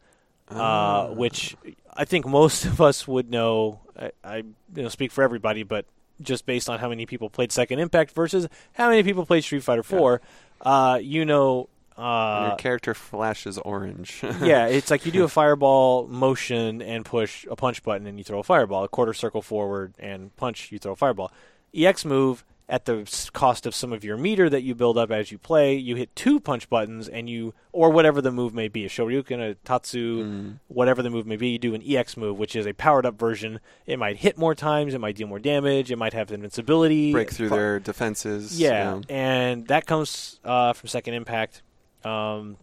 [0.50, 1.12] uh, Ah.
[1.12, 1.56] which
[1.94, 3.80] I think most of us would know.
[3.98, 5.86] I, I you know speak for everybody, but
[6.24, 9.64] just based on how many people played Second Impact versus how many people played Street
[9.64, 10.22] Fighter Four,
[10.62, 11.68] uh, you know.
[11.98, 14.22] Your Uh, character flashes orange.
[14.42, 18.24] yeah, it's like you do a fireball motion and push a punch button and you
[18.24, 18.84] throw a fireball.
[18.86, 21.32] A quarter circle forward and punch, you throw a fireball.
[21.76, 25.30] EX move at the cost of some of your meter that you build up as
[25.30, 25.76] you play.
[25.76, 29.40] You hit two punch buttons, and you or whatever the move may be, a Shoryuken,
[29.52, 30.60] a Tatsu, Mm.
[30.70, 31.50] whatever the move may be.
[31.50, 33.60] You do an EX move, which is a powered up version.
[33.86, 34.94] It might hit more times.
[34.94, 35.92] It might deal more damage.
[35.92, 37.12] It might have invincibility.
[37.12, 38.58] break through their defenses.
[38.60, 41.62] yeah, and that comes uh, from Second Impact.
[42.06, 42.56] Um,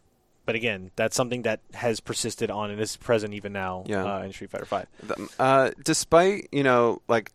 [0.47, 4.05] but again, that's something that has persisted on and is present even now Yeah.
[4.05, 4.87] uh, in Street Fighter Five.
[5.39, 7.31] Uh, despite you know like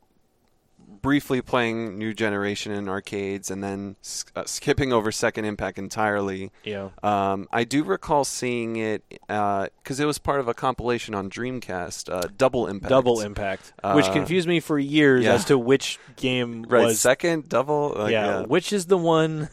[1.04, 3.96] briefly playing New Generation in arcades and then
[4.36, 6.90] uh, skipping over Second Impact entirely, Yeah.
[7.04, 12.12] um, I do recall seeing it because it was part of a compilation on Dreamcast,
[12.12, 12.90] uh, Double Impact.
[12.90, 15.34] Double Impact, which Uh, confused me for years yeah.
[15.34, 17.00] as to which game Right, was.
[17.00, 17.94] second double.
[17.96, 18.46] Like, yeah, yeah.
[18.46, 19.50] which is the one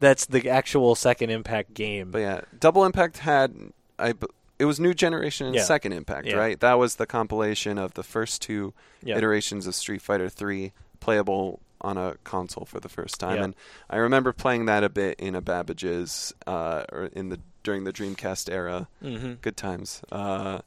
[0.00, 2.10] that's the actual Second Impact game.
[2.10, 3.54] But yeah, Double Impact had
[3.98, 4.14] I.
[4.58, 5.64] It was New Generation and Yeah.
[5.64, 6.36] Second Impact, Yeah.
[6.36, 6.58] right?
[6.60, 9.18] That was the compilation of the first two Yeah.
[9.18, 10.72] iterations of Street Fighter 3
[11.04, 13.36] playable on a console for the first time.
[13.36, 13.44] Yeah.
[13.44, 13.54] And
[13.90, 17.92] I remember playing that a bit in a Babbage's uh, or in the during the
[17.92, 18.88] Dreamcast era.
[19.02, 20.00] hmm Good times.
[20.10, 20.60] Uh,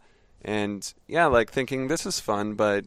[0.43, 2.85] and yeah, like thinking this is fun, but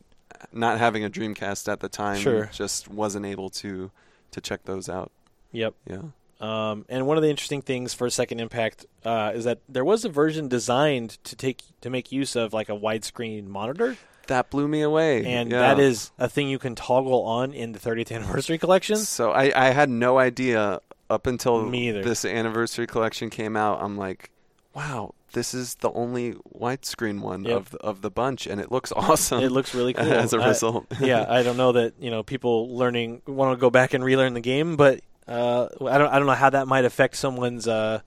[0.53, 2.49] not having a Dreamcast at the time Sure.
[2.53, 3.91] just wasn't able to
[4.31, 5.11] to check those out.
[5.53, 5.75] Yep.
[5.89, 6.03] Yeah.
[6.41, 10.05] Um, and one of the interesting things for Second Impact uh, is that there was
[10.05, 13.97] a version designed to take to make use of like a widescreen monitor,
[14.31, 15.25] That blew me away.
[15.27, 15.61] and Yeah.
[15.61, 18.97] that is a thing you can toggle on in the 30th anniversary collection.
[18.97, 23.83] So I, I had no idea up until this anniversary collection came out.
[23.83, 24.31] I'm like,
[24.75, 27.57] wow, this is the only widescreen one Yep.
[27.57, 29.43] of the, of the bunch, and it looks awesome.
[29.43, 30.87] It looks really cool as a I- result.
[31.01, 34.35] yeah, I don't know that you know people learning want to go back and relearn
[34.35, 38.01] the game, but uh, I don't I don't know how that might affect someone's uh,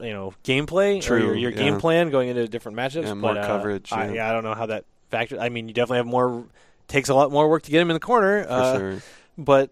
[0.00, 3.04] you know gameplay or True, your, your game plan going into different matchups.
[3.04, 4.12] Yeah, more but, uh, coverage, I, yeah.
[4.12, 5.38] yeah, I don't know how that factor.
[5.38, 6.44] I mean, you definitely have more.
[6.88, 8.42] Takes a lot more work to get him in the corner.
[8.44, 9.02] for uh, sure.
[9.38, 9.70] but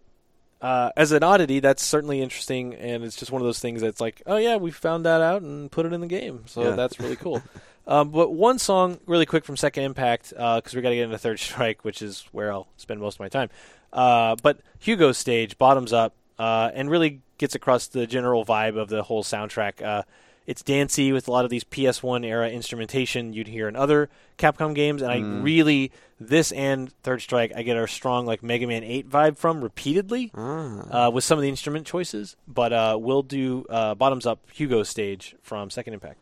[0.61, 4.01] uh, as an oddity, that's certainly interesting, and it's just one of those things that's
[4.01, 6.70] like, oh yeah, we found that out and put it in the game, so Yeah.
[6.70, 7.42] that's really cool.
[7.87, 11.18] um, but one song, really quick from Second Impact, because we got to get into
[11.18, 13.51] Third Strike, which is where I'll spend most of my time.
[13.92, 18.88] Uh, but Hugo's stage, bottoms up, uh, and really gets across the general vibe of
[18.88, 20.05] the whole soundtrack.
[20.49, 24.09] It's dancey with a lot of these PS1 era instrumentation you'd hear in other
[24.39, 25.43] Capcom games, and I Mm.
[25.45, 29.61] really this and Third Strike I get a strong like Mega Man 8 vibe from
[29.63, 31.07] repeatedly Ah.
[31.09, 32.35] uh, with some of the instrument choices.
[32.49, 36.19] But uh, we'll do uh, bottoms up Hugo stage from Second Impact.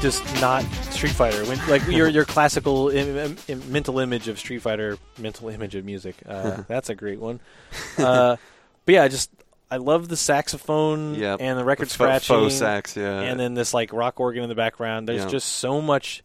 [0.00, 1.44] Just not Street Fighter.
[1.44, 5.84] When like your your classical Im- Im- mental image of Street Fighter, mental image of
[5.84, 6.16] music.
[6.26, 7.40] Uh, that's a great one.
[7.98, 8.36] Uh,
[8.86, 9.30] but yeah, I just
[9.70, 11.40] I love the saxophone Yep.
[11.40, 13.20] and the record The scratching, faux sax, yeah.
[13.20, 15.08] and then this like rock organ in the background.
[15.08, 15.28] There's Yeah.
[15.28, 16.22] just so much,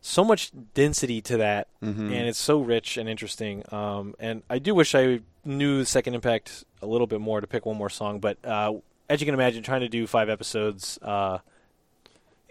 [0.00, 2.06] so much density to that, Mhm.
[2.12, 3.62] and it's so rich and interesting.
[3.72, 7.66] Um, and I do wish I knew Second Impact a little bit more to pick
[7.66, 8.72] one more song, but uh,
[9.08, 10.98] as you can imagine, trying to do five episodes.
[11.00, 11.38] Uh,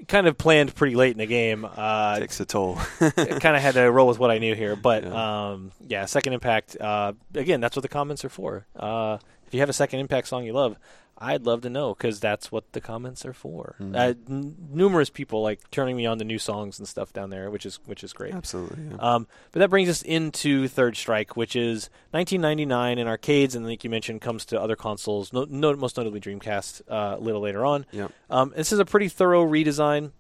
[0.08, 1.66] Kind of planned pretty late in the game.
[1.66, 2.76] Uh, takes a toll.
[3.00, 4.76] kind of had to roll with what I knew here.
[4.76, 5.50] But Yeah.
[5.52, 6.78] um, yeah, Second Impact.
[6.80, 8.68] Uh, again, that's what the comments are for.
[8.76, 9.18] Uh,
[9.48, 10.78] if you have a Second Impact song you love,
[11.20, 13.76] I'd love to know because that's what the comments are for.
[13.82, 13.96] Mhm.
[13.96, 17.50] Uh, n- numerous people like turning me on to new songs and stuff down there,
[17.50, 18.36] which is which is great.
[18.36, 18.84] Absolutely.
[18.92, 18.98] Yeah.
[19.00, 23.84] Um, but that brings us into Third Strike, which is 1999 in arcades, and like
[23.84, 27.66] you mentioned, comes to other consoles, no, no, most notably Dreamcast, uh, a little later
[27.66, 27.86] on.
[27.92, 28.12] Yep.
[28.30, 30.12] Um, this is a pretty thorough redesign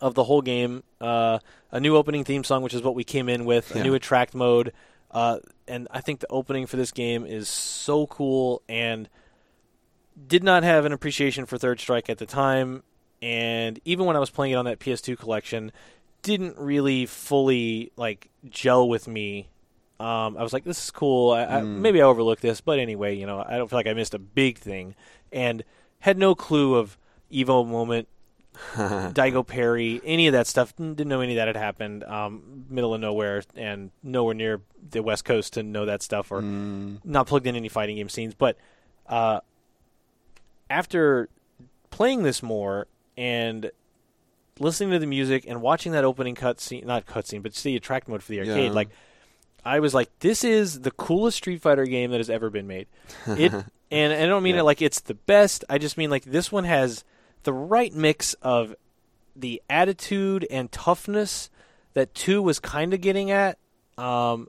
[0.00, 0.82] of the whole game.
[1.00, 1.38] Uh,
[1.72, 4.34] a new opening theme song, which is what we came in with, a new attract
[4.34, 4.72] mode,
[5.12, 9.08] uh, and I think the opening for this game is so cool and
[10.26, 12.82] did not have an appreciation for Third Strike at the time,
[13.22, 15.72] and even when I was playing it on that PS2 collection,
[16.22, 19.48] didn't really fully like gel with me.
[19.98, 21.32] Um, I was like, "This is cool.
[21.32, 21.76] I, I, Mm.
[21.78, 24.18] maybe I overlooked this, but anyway, you know, I don't feel like I missed a
[24.18, 24.94] big thing."
[25.32, 25.62] And
[26.00, 26.96] had no clue of
[27.30, 28.08] Evo moment,
[28.74, 30.74] Daigo parry, any of that stuff.
[30.76, 32.04] Didn't know any of that had happened.
[32.04, 34.60] Um, middle of nowhere and nowhere near
[34.90, 38.08] the West Coast to know that stuff, or Mm, not plugged in any fighting game
[38.08, 38.34] scenes.
[38.34, 38.56] But
[39.06, 39.40] uh,
[40.70, 41.28] after
[41.90, 42.86] playing this more
[43.18, 43.70] and
[44.58, 48.22] listening to the music and watching that opening cutscene, not cutscene, but the attract mode
[48.22, 48.70] for the arcade, Yeah.
[48.72, 48.88] like
[49.64, 52.86] I was like, this is the coolest Street Fighter game that has ever been made.
[53.26, 53.52] It
[53.90, 54.60] and I don't mean Yeah.
[54.62, 55.64] it like it's the best.
[55.68, 57.04] I just mean like this one has
[57.42, 58.74] the right mix of
[59.36, 61.50] the attitude and toughness
[61.94, 63.58] that two was kind of getting at.
[63.98, 64.48] Um,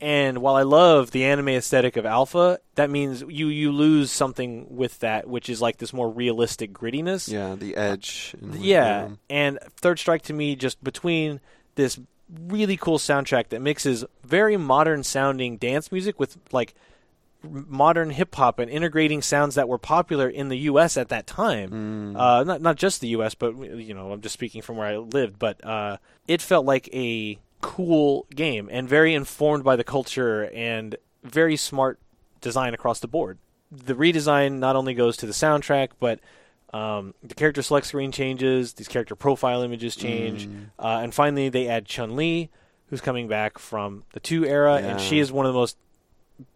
[0.00, 4.66] and while I love the anime aesthetic of Alpha, that means you you lose something
[4.76, 7.30] with that, which is like this more realistic grittiness.
[7.30, 8.34] yeah, the edge.
[8.58, 11.40] Yeah, and Third Strike to me just between
[11.74, 11.98] this
[12.48, 16.74] really cool soundtrack that mixes very modern sounding dance music with like
[17.42, 20.96] modern hip hop and integrating sounds that were popular in the U.S.
[20.96, 21.70] at that time.
[22.14, 24.86] Mm, Uh, not not just the U.S., but you know, I'm just speaking from where
[24.86, 25.38] I lived.
[25.38, 25.96] But uh,
[26.28, 27.38] it felt like a
[27.86, 31.98] cool game and very informed by the culture and very smart
[32.40, 33.38] design across the board.
[33.72, 36.18] The redesign not only goes to the soundtrack, but
[36.74, 40.66] um, the character select screen changes, these character profile images change, Mm.
[40.78, 42.50] uh, and finally they add Chun Li,
[42.88, 45.76] who's coming back from the two era, and she is one of the most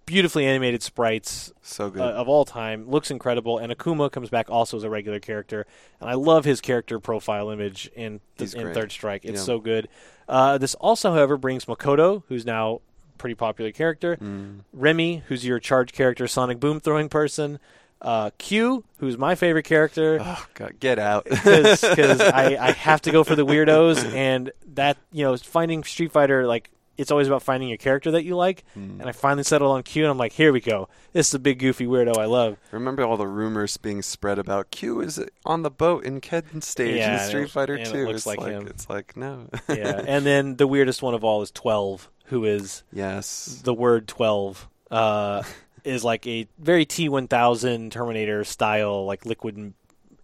[0.07, 2.03] beautifully animated sprites so good.
[2.03, 2.89] uh, of all time.
[2.91, 5.67] Looks incredible, and Akuma comes back also as a regular character,
[6.01, 8.73] and I love his character profile image in the, He's in.
[8.75, 9.25] Third Strike.
[9.25, 9.45] It's Yeah.
[9.45, 9.89] so good.
[10.29, 12.81] Uh, this also, however, brings Makoto, who's now
[13.15, 14.17] a pretty popular character.
[14.17, 14.61] Mm.
[14.73, 17.59] Remy, who's your charge character, Sonic Boom throwing person.
[18.03, 21.25] Uh, Q, who's my favorite character Oh God, get out.
[21.31, 21.83] because
[22.21, 26.47] I, I have to go for the weirdos, and that you know finding Street Fighter
[26.47, 29.01] like it's always about finding a character that you like, Mm.
[29.01, 30.89] and I finally settled on Q, and I'm like, here we go.
[31.13, 32.57] This is a big goofy weirdo I love.
[32.71, 36.97] Remember all the rumors being spread about Q is on the boat in Kedden stage
[36.99, 38.07] Yeah, in Street it- Fighter and it 2.
[38.07, 38.67] looks it's like like, him.
[38.67, 39.49] it's like no.
[39.69, 43.61] Yeah, and then the weirdest one of all is Twelve, who is yes.
[43.65, 44.69] the word twelve.
[44.91, 45.43] Uh,
[45.85, 49.75] is like a very T1000 Terminator style, like liquid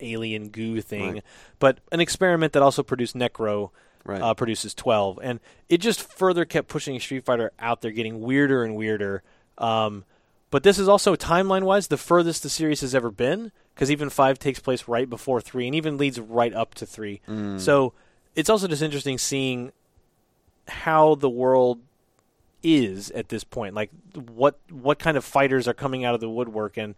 [0.01, 1.25] alien goo thing, Right.
[1.59, 3.71] but an experiment that also produced Necro.
[4.05, 4.21] Right.
[4.23, 8.65] uh, produces 12 and it just further kept pushing street fighter out there getting weirder
[8.65, 9.23] and weirder.
[9.59, 10.05] Um,
[10.51, 14.09] but this is also timeline wise the furthest the series has ever been because even
[14.11, 17.61] 5 takes place right before 3 and even leads right up to 3 Mm.
[17.61, 17.93] so
[18.35, 19.73] it's also just interesting seeing
[20.69, 21.81] how the world
[22.63, 23.75] is at this point.
[23.75, 26.95] Like what what kind of fighters are coming out of the woodwork and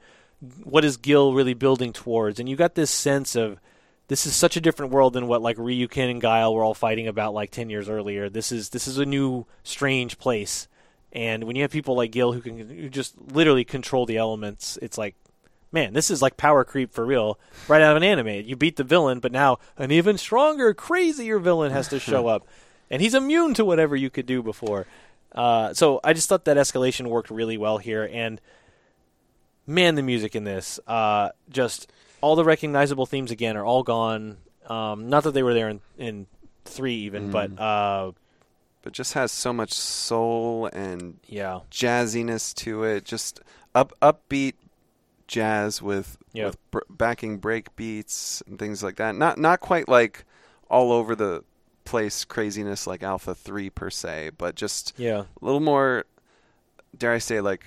[0.65, 2.39] what is Gil really building towards?
[2.41, 3.59] And you got this sense of
[4.09, 6.75] this is such a different world than what like Ryu, Ken and Guile were all
[6.75, 8.29] fighting about like 10 years earlier.
[8.29, 10.69] This is this is a new strange place.
[11.13, 14.79] And when you have people like Gil who can who just literally control the elements,
[14.83, 15.15] it's like
[15.73, 18.47] man, this is like power creep for real, right out of an anime.
[18.47, 22.47] You beat the villain, but now an even stronger, crazier villain has to show up.
[22.91, 24.87] And he's immune to whatever you could do before.
[25.35, 28.39] Uh, so I just thought that escalation worked really well here and
[29.67, 31.91] man, the music in this, uh, just
[32.23, 34.39] all the recognizable themes again are all gone.
[34.67, 36.27] Um, not that they were there in, in
[36.65, 37.33] three even, Mm.
[37.33, 38.13] but uh,
[38.83, 43.05] but just has so much soul and yeah, jazziness to it.
[43.05, 43.41] Just
[43.75, 44.55] up upbeat
[45.27, 46.47] jazz with Yeah.
[46.47, 49.15] with br- backing break beats and things like that.
[49.15, 50.25] Not not quite like
[50.71, 51.45] all over the
[51.85, 55.23] place craziness like Alpha Three per se, but just Yeah.
[55.41, 56.05] a little more.
[56.97, 57.65] Dare I say like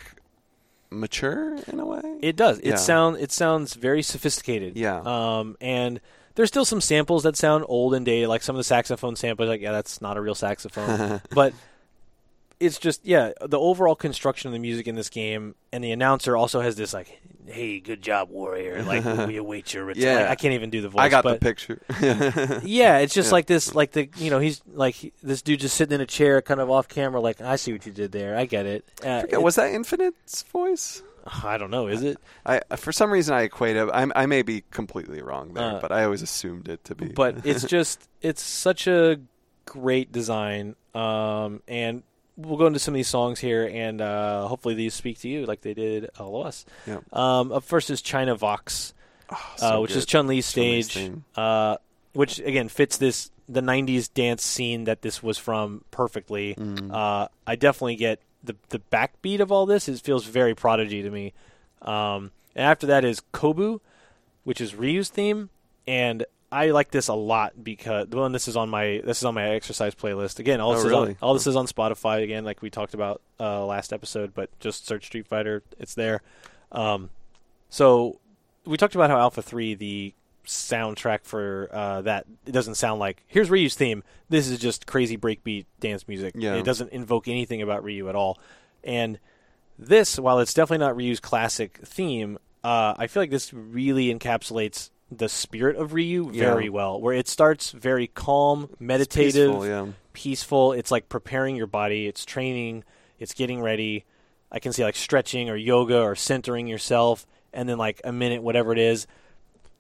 [0.90, 2.02] mature in a way?
[2.22, 2.60] It does.
[2.60, 2.76] It Yeah.
[2.76, 4.76] sound it sounds very sophisticated.
[4.78, 5.02] Yeah.
[5.06, 6.00] Um, and
[6.36, 9.48] there's still some samples that sound old and dated, like some of the saxophone samples.
[9.48, 11.22] Like, yeah, that's not a real saxophone.
[11.32, 11.54] but
[12.60, 16.36] it's just, yeah, the overall construction of the music in this game, and the announcer
[16.38, 20.04] also has this like, "Hey, good job, warrior!" Like, we await your return.
[20.04, 20.16] Yeah.
[20.22, 21.02] Like, I can't even do the voice.
[21.02, 21.82] I got the picture.
[22.64, 23.34] yeah, it's just Yeah.
[23.34, 26.06] like this, like the you know he's like he- this dude just sitting in a
[26.06, 27.20] chair, kind of off camera.
[27.22, 28.38] Like, I see what you did there.
[28.38, 28.86] I get it.
[29.04, 31.04] Uh, Forget, was that Infinite's voice?
[31.44, 31.88] I don't know.
[31.88, 32.18] Is it?
[32.46, 33.90] I for some reason I equate it.
[33.94, 37.08] I, I may be completely wrong there, Uh, but I always assumed it to be.
[37.08, 39.18] but it's just it's such a
[39.66, 42.04] great design um, and
[42.38, 45.46] we'll go into some of these songs here and uh, hopefully these speak to you
[45.46, 47.00] like they did all of us Yeah.
[47.14, 48.94] um, up first is china vox
[49.30, 49.98] Oh, uh, which good.
[49.98, 51.78] is chun-li's Chun-Li's stage uh,
[52.14, 56.92] which again fits this the 90s dance scene that this was from perfectly Mm.
[56.94, 61.10] uh, i definitely get the, the backbeat of all this it feels very prodigy to
[61.10, 61.34] me
[61.82, 63.80] um, and after that is kobu
[64.44, 65.50] which is Ryu's theme,
[65.88, 69.26] and I like this a lot because well, and this is on my this is
[69.26, 70.40] on my exercise playlist.
[70.40, 71.10] Again, all Oh, this is really?
[71.12, 74.34] on, all this is on Spotify again, like we talked about uh, last episode.
[74.34, 76.22] But just search Street Fighter, it's there.
[76.72, 77.10] Um,
[77.70, 78.20] so
[78.66, 80.14] we talked about how Alpha Three, the
[80.46, 84.04] soundtrack for uh, that, it doesn't sound like here's Ryu's theme.
[84.30, 86.36] This is just crazy breakbeat dance music.
[86.38, 86.56] Yeah.
[86.56, 88.40] It doesn't invoke anything about Ryu at all,
[88.84, 89.20] and
[89.78, 94.90] this, while it's definitely not Ryu's classic theme, uh, I feel like this really encapsulates
[95.18, 96.46] the spirit of Ryu Yeah.
[96.54, 97.00] very well.
[97.00, 99.86] Where it starts very calm, meditative, Peaceful, yeah.
[100.14, 100.72] peaceful.
[100.74, 102.08] It's like preparing your body.
[102.08, 102.84] It's training.
[103.20, 104.06] It's getting ready.
[104.52, 108.42] I can see like stretching or yoga or centering yourself, and then like a minute,
[108.44, 109.08] whatever it is,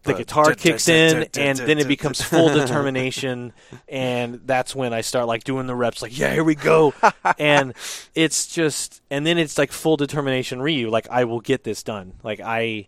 [0.03, 3.53] the But- guitar kicks in, and then it becomes full determination,
[3.87, 6.01] and that's when I start like doing the reps.
[6.01, 6.93] Like, yeah, here we go,
[7.39, 7.73] and
[8.13, 10.61] it's just, and then it's like full determination.
[10.61, 12.13] Ryu, like I will get this done.
[12.23, 12.87] Like I.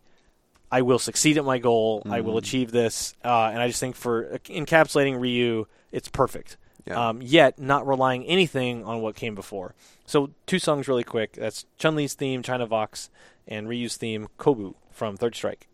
[0.71, 2.01] I will succeed at my goal.
[2.09, 2.39] I will Mhm.
[2.39, 7.09] achieve this, uh, and I just think for encapsulating Ryu, it's perfect Yeah.
[7.09, 9.75] um, yet not relying anything on what came before.
[10.05, 11.33] So two songs really quick.
[11.33, 13.09] That's Chun Li's theme, China Vox,
[13.47, 15.67] and Ryu's theme, Kobu from Third Strike.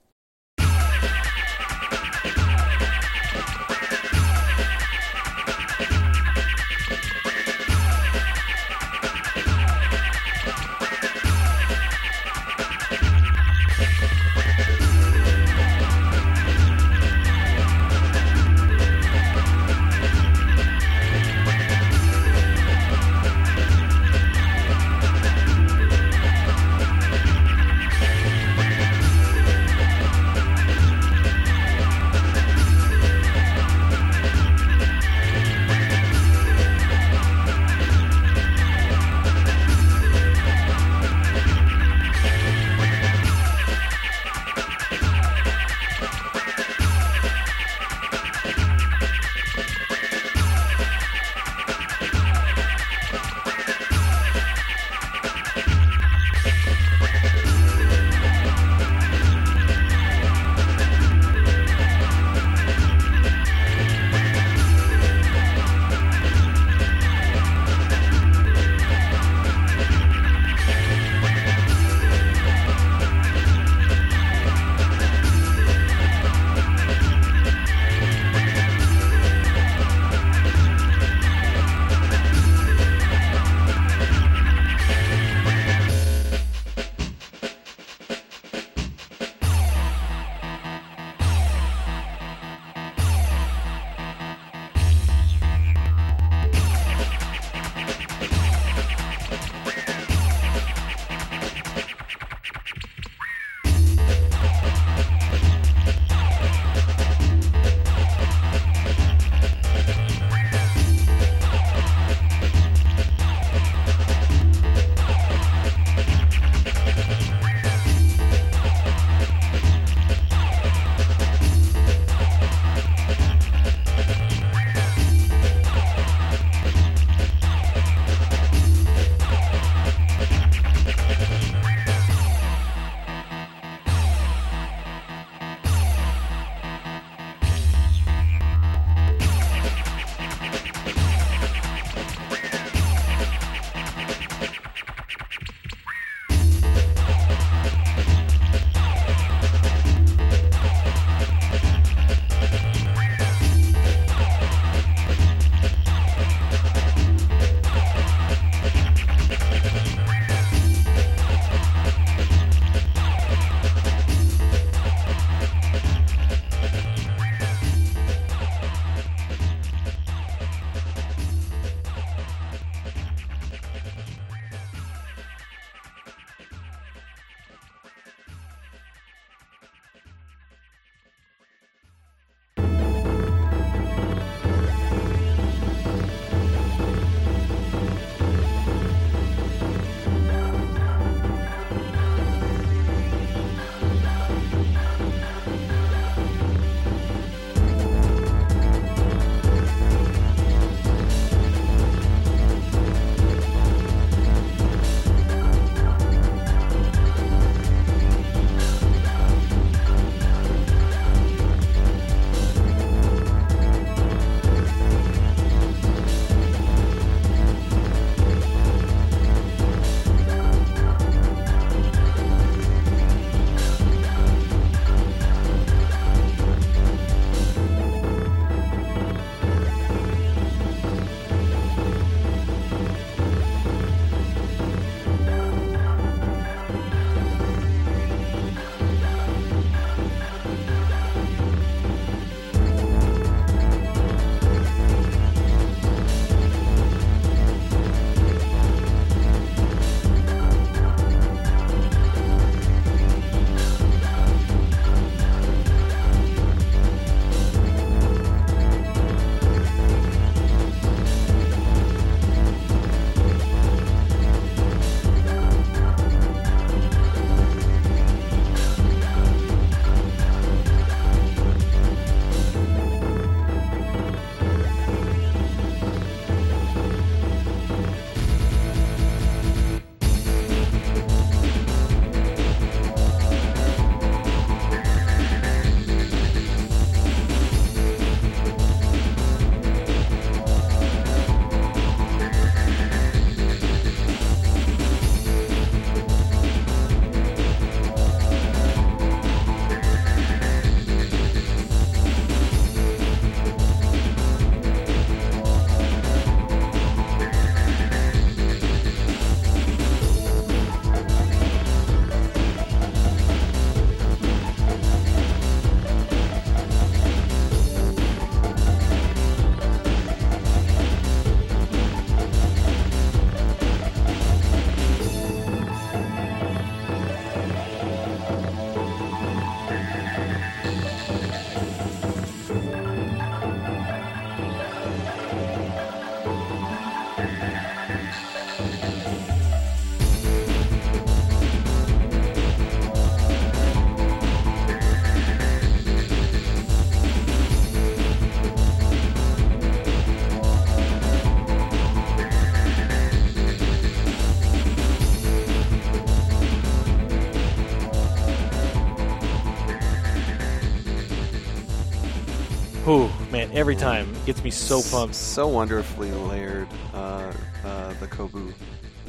[363.54, 365.16] Every time it gets me so pumped.
[365.16, 366.68] So wonderfully layered.
[366.94, 367.32] Uh,
[367.66, 368.54] uh, the Kobu.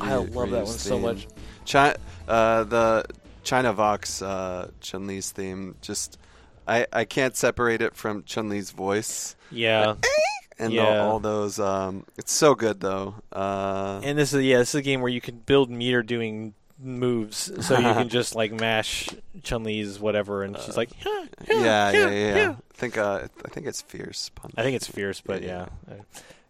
[0.01, 1.03] I love that one so theme.
[1.03, 1.29] much.
[1.71, 1.97] Chi-
[2.29, 3.05] uh, the
[3.43, 5.77] China Vox uh, Chun Li's theme.
[5.81, 6.19] Just
[6.67, 9.95] I I can't separate it from Chun Li's voice Yeah.
[10.59, 11.01] and Yeah.
[11.03, 11.59] all, all those.
[11.59, 13.15] Um, it's so good though.
[13.33, 16.55] Uh, And this is yeah, this is a game where you can build meter doing
[16.79, 19.09] moves, so you can just like mash
[19.43, 22.51] Chun Li's whatever, and she's like, "Huh, huh, yeah, huh, yeah, yeah, yeah.
[22.51, 24.55] I think uh, I think it's fierce punch.
[24.57, 25.67] I think it's fierce, but Yeah.
[25.89, 25.95] yeah.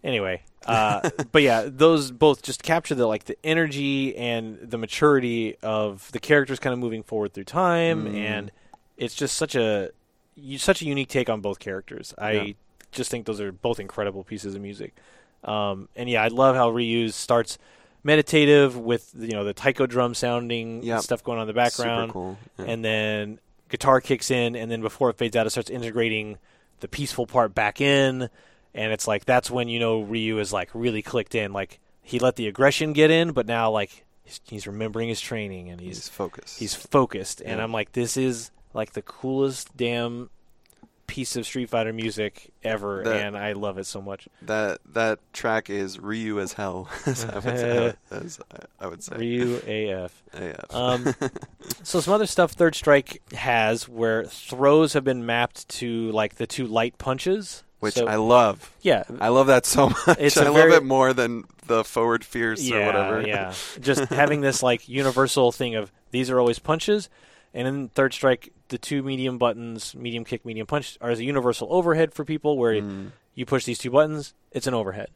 [0.02, 5.56] Anyway, uh, but yeah, those both just capture the like the energy and the maturity
[5.62, 8.14] of the characters kind of moving forward through time, Mm.
[8.14, 8.52] and
[8.98, 9.90] it's just such a
[10.36, 12.12] you, such a unique take on both characters.
[12.18, 12.52] I Yeah.
[12.92, 14.94] just think those are both incredible pieces of music.
[15.42, 17.56] Um, and yeah, I love how Ryu's starts
[18.04, 21.00] meditative with you know the taiko drum sounding Yep.
[21.02, 22.38] stuff going on in the background cool.
[22.58, 22.66] Yeah.
[22.66, 23.38] and then
[23.68, 26.38] guitar kicks in, and then before it fades out, it starts integrating
[26.80, 28.28] the peaceful part back in,
[28.74, 31.52] and it's like that's when you know Ryu is like really clicked in.
[31.52, 35.70] Like he let the aggression get in, but now like he's, he's remembering his training
[35.70, 36.58] and he's he's focused.
[36.58, 37.40] he's focused.
[37.44, 40.28] And I'm like, this is like the coolest damn
[41.14, 44.26] piece of Street Fighter music ever, That- and I love it so much.
[44.42, 46.88] that that track is Ryu as hell.
[47.06, 47.94] as I would say.
[48.10, 48.40] As
[48.80, 49.16] I would say.
[49.16, 50.22] Ryu AF.
[50.32, 50.64] AF.
[50.74, 51.14] Um,
[51.84, 56.46] so some other stuff Third Strike has where throws have been mapped to like the
[56.48, 57.62] two light punches.
[57.78, 58.72] Which So- I love.
[58.80, 60.16] yeah, I love that so much.
[60.18, 63.20] It's I a love very- it more than the forward fierce yeah, or whatever.
[63.28, 63.52] yeah.
[63.80, 67.08] Just having this like universal thing of these are always punches,
[67.54, 71.24] and in Third Strike, the two medium buttons, medium kick, medium punch, are as a
[71.24, 73.12] universal overhead for people where Mm.
[73.34, 75.08] you push these two buttons, it's an overhead.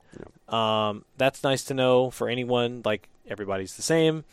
[0.49, 2.83] Um, that's nice to know for anyone.
[2.85, 4.25] Like everybody's the same.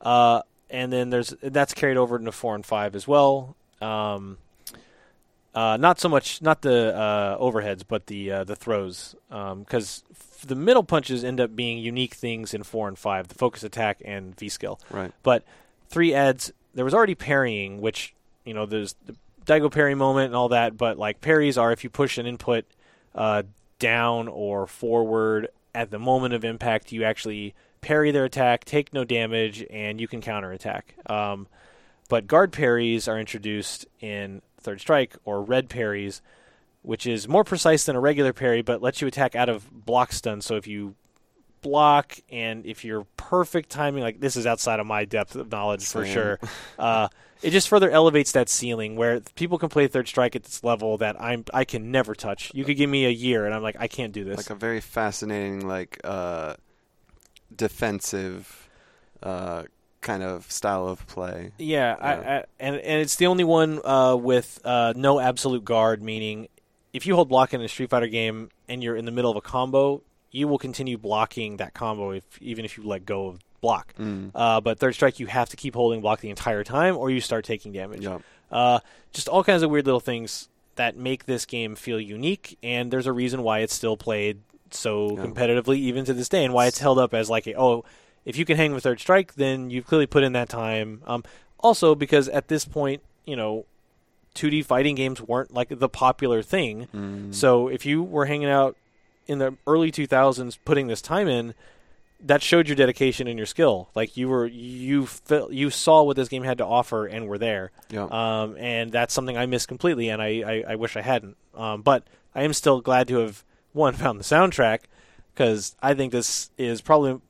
[0.00, 3.56] uh, and then there's that's carried over into four and five as well.
[3.80, 4.38] Um,
[5.54, 10.46] uh, not so much, not the uh, overheads, but the uh, the throws, because f-
[10.46, 14.00] the middle punches end up being unique things in four and five: the focus attack
[14.04, 14.80] and V skill.
[14.90, 15.12] Right.
[15.22, 15.44] But
[15.90, 18.14] three adds there was already parrying, which
[18.44, 19.14] you know there's the
[19.44, 20.76] Daigo parry moment and all that.
[20.76, 22.64] But like parries are if you push an input
[23.14, 23.42] uh,
[23.78, 29.04] down or forward at the moment of impact, you actually parry their attack, take no
[29.04, 30.94] damage, and you can counterattack.
[31.10, 31.48] Um,
[32.08, 36.22] but guard parries are introduced in Third Strike or red parries,
[36.82, 40.12] which is more precise than a regular parry, but lets you attack out of block
[40.12, 40.40] stun.
[40.40, 40.94] So if you
[41.62, 45.86] block and if you're perfect timing, like this is outside of my depth of knowledge
[45.86, 46.38] for sure.
[46.78, 47.08] Uh,
[47.42, 50.98] it just further elevates that ceiling where people can play Third Strike at this level
[50.98, 52.50] that I'm I can never touch.
[52.54, 54.36] You could give me a year and I'm like I can't do this.
[54.36, 56.54] Like a very fascinating, like uh,
[57.54, 58.68] defensive
[59.22, 59.64] uh,
[60.00, 61.52] kind of style of play.
[61.58, 62.20] Yeah, I, Yeah.
[62.20, 66.48] I, and and it's the only one uh, with uh, no absolute guard, meaning
[66.92, 69.36] if you hold block in a Street Fighter game and you're in the middle of
[69.36, 70.02] a combo,
[70.32, 73.94] you will continue blocking that combo if even if you let go of block.
[74.00, 74.32] Mm.
[74.34, 77.20] Uh, but third strike, you have to keep holding block the entire time, or you
[77.20, 78.02] start taking damage.
[78.02, 78.22] Yep.
[78.50, 78.80] Uh,
[79.12, 83.06] just all kinds of weird little things that make this game feel unique, and there's
[83.06, 84.38] a reason why it's still played
[84.70, 85.24] so Yeah.
[85.24, 87.84] competitively even to this day, and why it's held up as like a, oh,
[88.24, 91.02] if you can hang with third strike, then you've clearly put in that time.
[91.06, 91.22] Um,
[91.58, 93.66] also, because at this point, you know,
[94.34, 96.88] 2D fighting games weren't like the popular thing.
[96.94, 97.34] Mm.
[97.34, 98.76] So if you were hanging out
[99.26, 101.54] in the early 2000s putting this time in,
[102.24, 103.88] that showed your dedication and your skill.
[103.94, 107.38] Like you were you felt you saw what this game had to offer and were
[107.38, 107.72] there.
[107.90, 108.12] Yep.
[108.12, 111.36] Um, and that's something I missed completely, and I, I, I wish I hadn't.
[111.54, 112.04] Um, but
[112.34, 114.80] I am still glad to have one found the soundtrack
[115.34, 117.20] because I think this is probably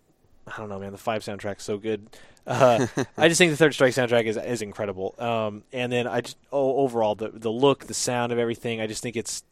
[0.46, 0.92] I don't know, man.
[0.92, 2.08] The five soundtrack's so good.
[2.46, 2.86] Uh,
[3.16, 5.14] I just think the Third Strike soundtrack is is incredible.
[5.18, 8.80] Um, and then I just oh, overall the the look, the sound of everything.
[8.80, 9.42] I just think it's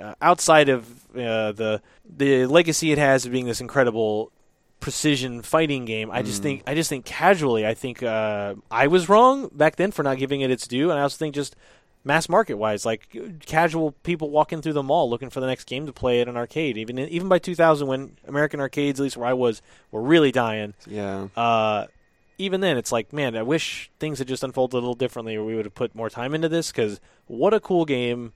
[0.00, 4.32] uh, outside of uh, the the legacy it has of being this incredible
[4.80, 6.10] precision fighting game.
[6.10, 6.42] I just Mm.
[6.44, 10.18] think I just think casually, I think uh, I was wrong back then for not
[10.18, 11.54] giving it its due, and I also think just
[12.04, 13.16] mass market wise, like
[13.46, 16.36] casual people walking through the mall looking for the next game to play at an
[16.36, 16.76] arcade.
[16.76, 19.62] Even even by 2000, when American arcades, at least where I was,
[19.92, 20.74] were really dying.
[20.86, 21.28] yeah.
[21.36, 21.86] Uh,
[22.38, 25.44] even then, it's like, man, I wish things had just unfolded a little differently, or
[25.44, 26.72] we would have put more time into this.
[26.72, 28.32] Because what a cool game!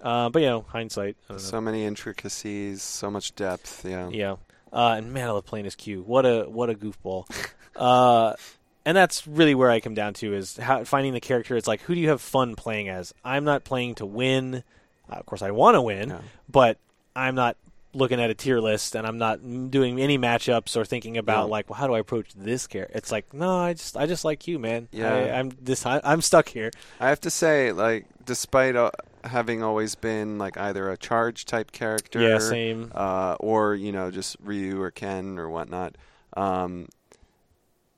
[0.00, 1.16] Uh, but you know, hindsight.
[1.28, 1.42] I don't know.
[1.50, 3.84] So many intricacies, so much depth.
[3.84, 4.08] Yeah.
[4.10, 4.36] Yeah.
[4.72, 6.02] Uh, and man, I love playing as Q.
[6.02, 7.26] What a what a goofball.
[7.76, 8.34] uh,
[8.84, 11.56] and that's really where I come down to is how, finding the character.
[11.56, 13.14] It's like who do you have fun playing as?
[13.24, 14.62] I'm not playing to win.
[15.08, 16.18] Uh, of course, I want to win, Yeah.
[16.48, 16.78] but
[17.14, 17.56] I'm not
[17.96, 19.38] looking at a tier list and I'm not
[19.70, 21.50] doing any matchups or thinking about Yeah.
[21.52, 22.98] like, well, how do I approach this character?
[22.98, 24.88] It's like, no, I just I just like you, man.
[24.90, 25.14] Yeah.
[25.14, 26.70] I, I'm this I, I'm stuck here.
[26.98, 28.90] I have to say, like, despite uh,
[29.24, 32.92] having always been like either a charge type character, Yeah, same.
[32.94, 35.96] uh, or you know just Ryu or Ken or whatnot.
[36.36, 36.88] Um,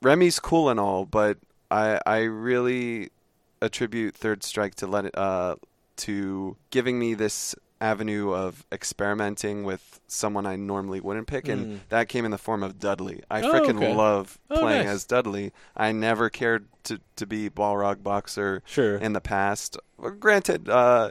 [0.02, 1.38] Remy's cool and all, but
[1.70, 3.10] I I really
[3.60, 5.56] attribute Third Strike to let it uh
[5.96, 11.52] to giving me this avenue of experimenting with someone I normally wouldn't pick, Mm.
[11.52, 13.22] and that came in the form of Dudley.
[13.30, 13.94] I Oh, freaking okay.
[13.94, 14.94] love Oh, playing nice.
[14.94, 15.52] as Dudley.
[15.76, 18.96] I never cared to to be Balrog boxer Sure.
[18.96, 19.76] in the past.
[20.20, 21.10] Granted, uh,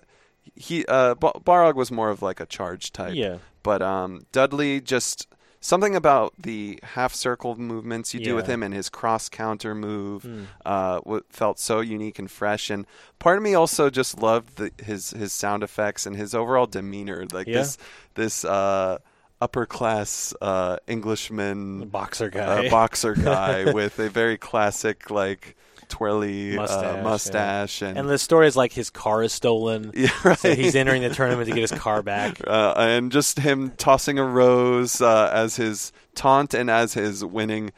[0.56, 3.14] he uh, ba- Balrog was more of like a charge type.
[3.16, 3.38] yeah.
[3.64, 5.28] But um, Dudley just
[5.66, 10.22] something about the half circle movements you do with him and his cross counter move
[10.24, 10.46] Mm.
[10.66, 12.70] uh, felt so unique and fresh.
[12.70, 12.86] And
[13.18, 17.26] part of me also just loved the, his his sound effects and his overall demeanor,
[17.32, 17.60] like Yeah.
[17.60, 17.78] this
[18.14, 19.00] this uh,
[19.42, 22.68] upper class uh, Englishman Boxer guy.
[22.68, 25.56] uh, boxer guy with a very classic like
[25.90, 27.90] twirly Mustache, uh, yeah.
[27.90, 29.92] and, and the story is like his car is stolen.
[29.96, 30.38] yeah, right.
[30.38, 32.40] So he's entering the tournament to get his car back.
[32.48, 37.72] uh, and just him tossing a rose uh, as his taunt and as his winning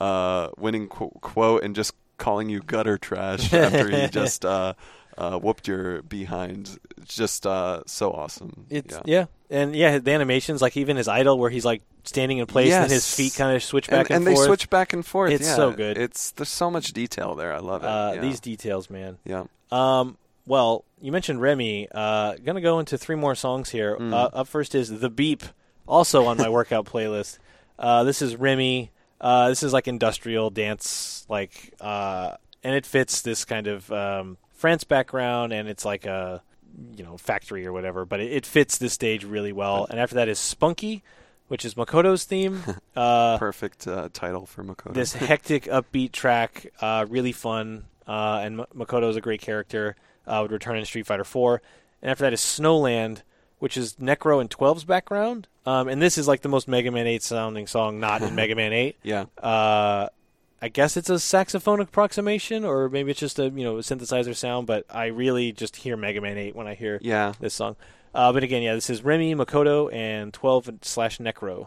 [0.00, 4.44] uh, winning qu- quote, and just calling you gutter trash after he just
[5.16, 6.78] uh, whooped your behind.
[6.98, 8.66] It's just uh, so awesome.
[8.70, 9.26] It's yeah.
[9.50, 9.58] yeah.
[9.58, 12.90] and yeah, the animations like even his idol where he's like standing in place and
[12.90, 14.46] his feet kind of switch back and, and they forth.
[14.46, 15.32] switch back and forth.
[15.32, 15.56] It's yeah.
[15.56, 15.98] so good.
[15.98, 17.52] It's there's so much detail there.
[17.52, 17.86] I love it.
[17.86, 18.20] uh, yeah.
[18.20, 19.18] These details, man.
[19.24, 19.44] yeah.
[19.70, 21.88] Um, well, you mentioned Remy.
[21.92, 23.96] Uh, gonna go into three more songs here.
[23.96, 24.12] Mm.
[24.12, 25.42] Uh, up first is the Beep,
[25.86, 27.38] also on my workout playlist.
[27.78, 28.90] Uh, this is Remy.
[29.20, 34.36] Uh, this is like industrial dance, like, uh, and it fits this kind of um,
[34.64, 36.42] France background, and it's like a
[36.96, 39.86] you know factory or whatever, but it, it fits this stage really well.
[39.90, 41.02] And after that is Spunky,
[41.48, 42.62] which is Makoto's theme.
[42.96, 44.94] Uh, Perfect uh, title for Makoto.
[44.94, 49.96] this hectic, upbeat track, uh, really fun, uh, and M- Makoto is a great character.
[50.26, 51.60] Uh, would return in Street Fighter 4,
[52.00, 53.20] and after that is Snowland,
[53.58, 57.06] which is Necro and 12's background, um, and this is like the most Mega Man
[57.06, 58.96] 8 sounding song not in Mega Man 8.
[59.02, 59.24] yeah.
[60.64, 64.66] I guess it's a saxophone approximation, or maybe it's just a you know synthesizer sound,
[64.66, 67.34] but I really just hear Mega Man 8 when I hear Yeah.
[67.38, 67.76] this song.
[68.14, 71.66] Uh, but again, yeah, this is Remy, Makoto, and 12 slash Necro.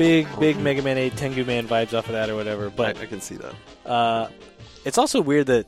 [0.00, 2.70] Big big Mega Man 8 Tengu Man vibes off of that or whatever.
[2.70, 3.54] But I, I can see that.
[3.86, 4.28] uh,
[4.84, 5.66] it's also weird that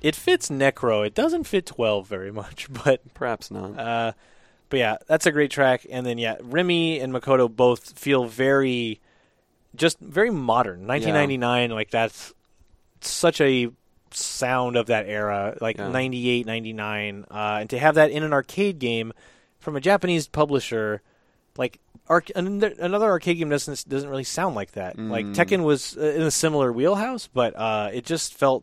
[0.00, 1.06] it fits Necro.
[1.06, 3.78] It doesn't fit 12 very much, but Perhaps not.
[3.78, 4.12] uh,
[4.70, 5.86] but yeah, that's a great track.
[5.90, 9.00] And then yeah, Remy and Makoto both feel very,
[9.76, 10.86] just very modern.
[10.86, 12.32] 1999, like that's
[13.02, 13.68] such a
[14.12, 15.90] sound of that era, like Yeah.
[15.90, 19.12] 98, 99, uh, and to have that in an arcade game
[19.58, 21.02] from a Japanese publisher,
[21.56, 21.80] like.
[22.06, 24.98] Arc- another arcade game doesn't doesn't really sound like that.
[24.98, 25.34] Like Mm.
[25.34, 28.62] Tekken was uh, in a similar wheelhouse, but uh, it just felt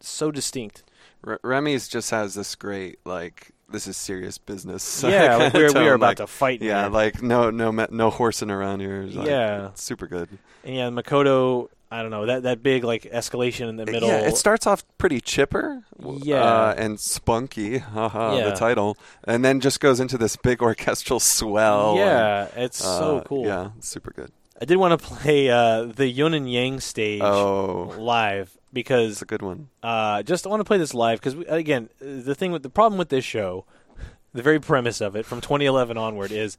[0.00, 0.82] so distinct.
[1.24, 5.04] R- Remy's just has this great like this is serious business.
[5.08, 6.62] Yeah, like we're, we are about like, to fight.
[6.62, 6.92] Yeah, man.
[6.92, 9.04] like no no no horsing around here.
[9.04, 9.70] Like, Yeah.
[9.74, 10.28] super good.
[10.64, 14.08] And yeah, Makoto, I don't know that that big like escalation in the middle.
[14.08, 15.82] Yeah, it starts off pretty chipper.
[16.22, 16.42] Yeah.
[16.44, 18.50] uh, and spunky, haha, Yeah.
[18.50, 21.90] the title, and then just goes into this big orchestral swell.
[21.90, 23.44] and, yeah, it's so uh, cool.
[23.46, 24.30] Yeah, super good.
[24.62, 29.22] I did want to play uh, the Yun and Yang stage Oh, live because it's
[29.22, 29.68] a good one.
[29.82, 32.98] uh, just I want to play this live because again the thing with the problem
[32.98, 33.64] with this show,
[34.32, 36.56] the very premise of it from 2011 onward is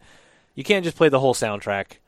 [0.56, 2.00] you can't just play the whole soundtrack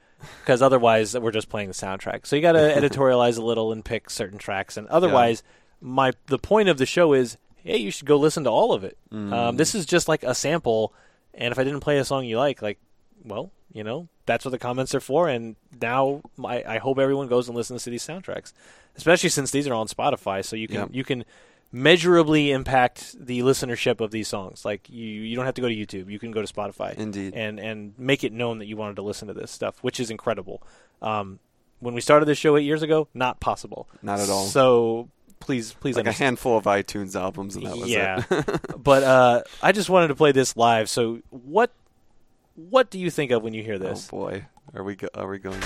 [0.41, 2.25] because otherwise we're just playing the soundtrack.
[2.25, 5.43] So you got to editorialize a little and pick certain tracks, and otherwise
[5.81, 8.83] my the point of the show is hey you should go listen to all of
[8.83, 8.97] it.
[9.11, 10.93] Um, this is just like a sample,
[11.33, 12.79] and if I didn't play a song you like, like
[13.23, 17.27] well you know that's what the comments are for, and now I, I hope everyone
[17.27, 18.53] goes and listens to these soundtracks,
[18.95, 20.89] especially since these are on Spotify, so you can Yep.
[20.93, 21.25] you can
[21.73, 24.63] measurably impact the listenership of these songs.
[24.63, 26.09] Like you, you don't have to go to YouTube.
[26.09, 27.33] You can go to Spotify Indeed.
[27.33, 30.09] and and make it known that you wanted to listen to this stuff, which is
[30.09, 30.61] incredible.
[31.01, 31.39] Um,
[31.79, 33.89] when we started this show eight years ago, not possible.
[34.01, 34.45] Not at all.
[34.45, 35.09] So
[35.41, 38.61] please, please like a handful of iTunes albums, and that was yeah, it.
[38.77, 40.89] but uh, I just wanted to play this live.
[40.89, 41.71] So what
[42.55, 44.09] what do you think of when you hear this?
[44.13, 44.45] Oh boy,
[44.75, 45.59] are we go- are we going?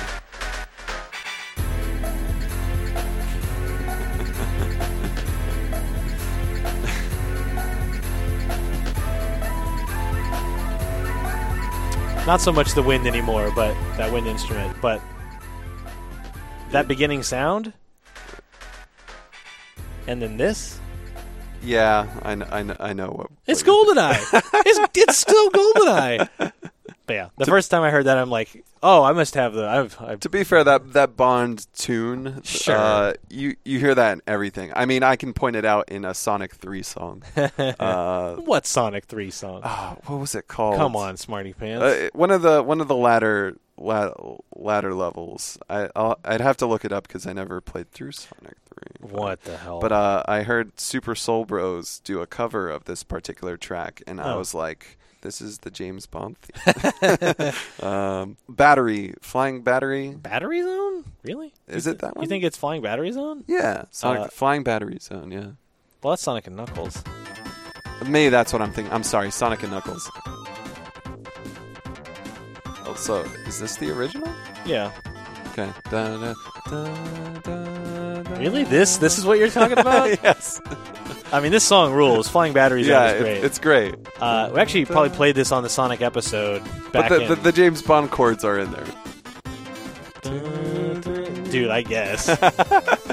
[12.28, 14.76] Not so much the wind anymore, but that wind instrument.
[14.82, 15.02] But
[16.72, 17.72] that beginning sound,
[20.08, 20.78] and then this.
[21.64, 23.28] Yeah, I know, I know, I know what.
[23.48, 24.20] It's Goldeneye.
[24.66, 26.28] it's, it's still Goldeneye.
[26.38, 29.68] But yeah, the first time I heard that, I'm like, oh, I must have the.
[29.68, 32.76] I've, I've To be fair, that that Bond tune, Sure.
[32.76, 34.72] uh, you you hear that in everything.
[34.76, 37.24] I mean, I can point it out in a Sonic Three song.
[37.36, 39.62] uh, what Sonic Three song?
[39.64, 40.78] ah, what was it called?
[40.78, 41.84] Come on, Smarty Pants.
[41.84, 44.14] Uh, one of the one of the latter la-
[44.56, 45.58] ladder levels.
[45.70, 49.10] I I'll, I'd have to look it up because I never played through Sonic Three.
[49.10, 49.80] what the hell?
[49.80, 54.22] But uh, I heard Super Soul Bros do a cover of this particular track, and
[54.22, 54.38] I Oh.
[54.40, 57.52] was like, "This is the James Bond theme."
[57.90, 60.10] um, battery, flying battery.
[60.12, 61.04] Battery Zone?
[61.24, 61.54] Really?
[61.68, 62.24] Is You it that one?
[62.24, 63.44] You think it's Flying Battery Zone?
[63.48, 65.32] Yeah, Sonic Uh, Flying Battery Zone.
[65.32, 65.48] Yeah,
[66.02, 67.04] Well, that's Sonic and Knuckles.
[68.08, 68.94] maybe that's what I'm thinking.
[68.94, 70.10] I'm sorry, Sonic and Knuckles.
[72.86, 74.32] Oh, so is this the original?
[74.66, 74.92] Yeah.
[75.58, 75.72] Okay.
[75.90, 76.34] Da, da,
[77.42, 78.38] da.
[78.38, 78.64] Really?
[78.64, 80.10] This this is what you're talking about?
[80.24, 80.62] yes.
[81.34, 82.28] I mean, this song rules.
[82.30, 83.44] Flying Batteries Yeah, is it- great.
[83.44, 83.96] it's great.
[84.22, 86.62] uh, we actually probably played this on the Sonic episode
[86.94, 88.86] But the, the, the James Bond chords are in there.
[91.52, 92.30] Dude, I guess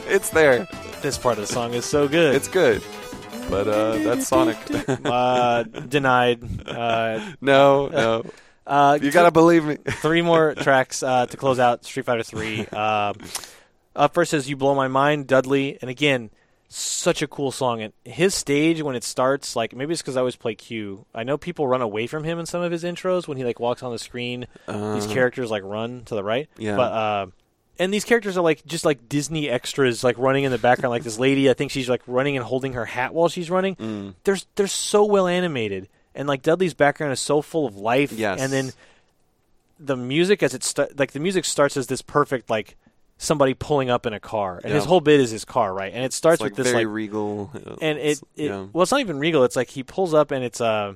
[0.07, 0.66] it's there.
[1.03, 2.35] this part of the song is so good.
[2.35, 2.83] It's good.
[3.49, 4.57] But uh, that's Sonic.
[5.05, 6.41] uh, denied.
[6.69, 8.25] Uh, no, no.
[8.66, 9.77] Uh, You gotta believe me.
[9.89, 12.66] three more tracks uh, to close out Street Fighter Three.
[12.66, 13.16] Um,
[13.97, 16.31] up first is "You Blow My Mind," Dudley, and again,
[16.69, 17.82] such a cool song.
[17.82, 21.07] And his stage when it starts, like maybe it's because I always play Q.
[21.15, 23.61] I know people run away from him in some of his intros when he like
[23.61, 24.47] walks on the screen.
[24.66, 24.74] These
[25.07, 26.49] Uh, characters like run to the right.
[26.59, 26.77] Yeah.
[26.77, 27.27] But uh,
[27.78, 30.91] and these characters are like just like Disney extras, like running in the background.
[30.91, 33.77] like this lady, I think she's like running and holding her hat while she's running.
[33.77, 34.15] Mm.
[34.24, 38.12] They're they're so well animated, and like Dudley's background is so full of life.
[38.12, 38.41] Yes.
[38.41, 38.73] And then
[39.78, 42.77] the music as it sta- like the music starts as this perfect like
[43.16, 45.93] somebody pulling up in a car, and his whole bit is his car, right?
[45.93, 47.51] And it starts like with this very like regal.
[47.81, 48.66] and it, it yeah.
[48.73, 49.45] well, it's not even regal.
[49.45, 50.95] It's like he pulls up and it's uh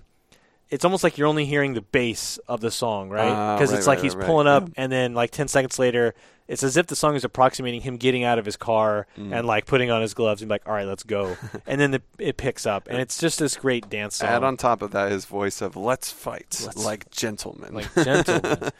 [0.71, 3.31] it's almost like you're only hearing the bass of the song, right?
[3.31, 4.57] Ah, Because right, it's like right, he's right, pulling right.
[4.57, 6.15] up, and then like ten seconds later,
[6.47, 9.37] it's as if the song is approximating him getting out of his car Mm.
[9.37, 11.37] and like putting on his gloves and like, all right, let's go.
[11.67, 14.29] and then the, it picks up, and it's just this great dance song.
[14.29, 18.59] Add on top of that his voice of "Let's fight Let's- like gentlemen." like gentlemen.
[18.63, 18.71] uh,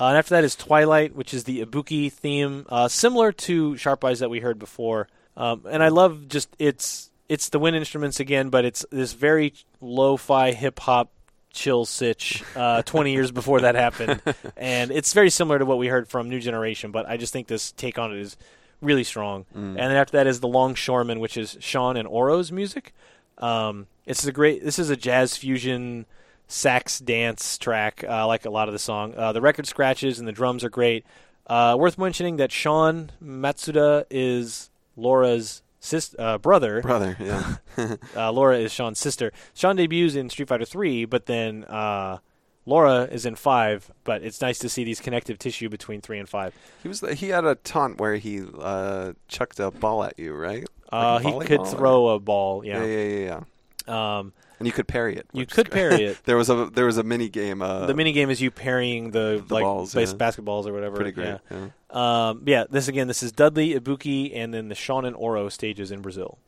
[0.00, 4.20] and after that is Twilight, which is the Ibuki theme, uh, similar to Sharp Eyes
[4.20, 5.08] that we heard before.
[5.36, 9.54] Um, and I love just it's it's the wind instruments again, but it's this very
[9.80, 11.10] lo-fi hip hop
[11.54, 14.20] chill sitch uh, 20 years before that happened,
[14.56, 16.90] and it's very similar to what we heard from New Generation.
[16.90, 18.36] But I just think this take on it is
[18.80, 19.46] really strong.
[19.54, 22.92] And then after that is the Longshoreman, which is Sean and Oro's music.
[23.38, 24.62] Um, it's a great.
[24.62, 26.06] This is a jazz fusion
[26.46, 29.14] sax dance track, uh, like a lot of the song.
[29.16, 31.04] Uh, the record scratches and the drums are great.
[31.46, 36.80] Uh, worth mentioning that Sean Matsuda is Laura's sis- uh, brother.
[36.82, 37.96] Brother, yeah.
[38.16, 39.32] Uh, Laura is Sean's sister.
[39.54, 42.18] Sean debuts in Street Fighter Three, but then uh,
[42.66, 43.90] Laura is in Five.
[44.04, 46.54] But it's nice to see these connective tissue between three and five.
[46.82, 50.66] he was he had a taunt where he uh, chucked a ball at you, right?
[50.92, 52.64] Uh, Like a he could volleyball or- throw a ball.
[52.64, 52.86] Yeah, Yeah.
[52.86, 53.40] yeah, yeah, yeah.
[53.86, 55.26] Um, And you could parry it.
[55.32, 56.18] You could parry it.
[56.24, 57.60] there was a there was a mini game.
[57.62, 60.16] Uh, the mini game is you parrying the, the like balls, base- yeah.
[60.18, 60.96] basketballs or whatever.
[60.96, 61.38] pretty great.
[61.50, 61.68] Yeah.
[61.92, 62.28] yeah.
[62.28, 62.64] Um, yeah.
[62.70, 63.08] This again.
[63.08, 66.38] This is Dudley Ibuki, and then the Sean and Oro stages in Brazil.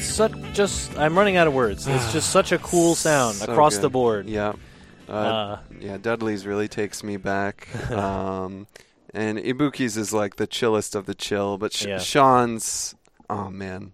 [0.00, 1.86] It's such just I'm running out of words.
[1.86, 3.82] It's just such a cool sound So across good.
[3.82, 4.28] the board.
[4.28, 4.54] Yeah.
[5.08, 7.68] Uh, Uh, yeah, Dudley's really takes me back.
[7.90, 8.66] um,
[9.12, 11.98] and Ibuki's is like the chillest of the chill, but Sh- Yeah.
[11.98, 12.94] Sean's,
[13.28, 13.92] oh man.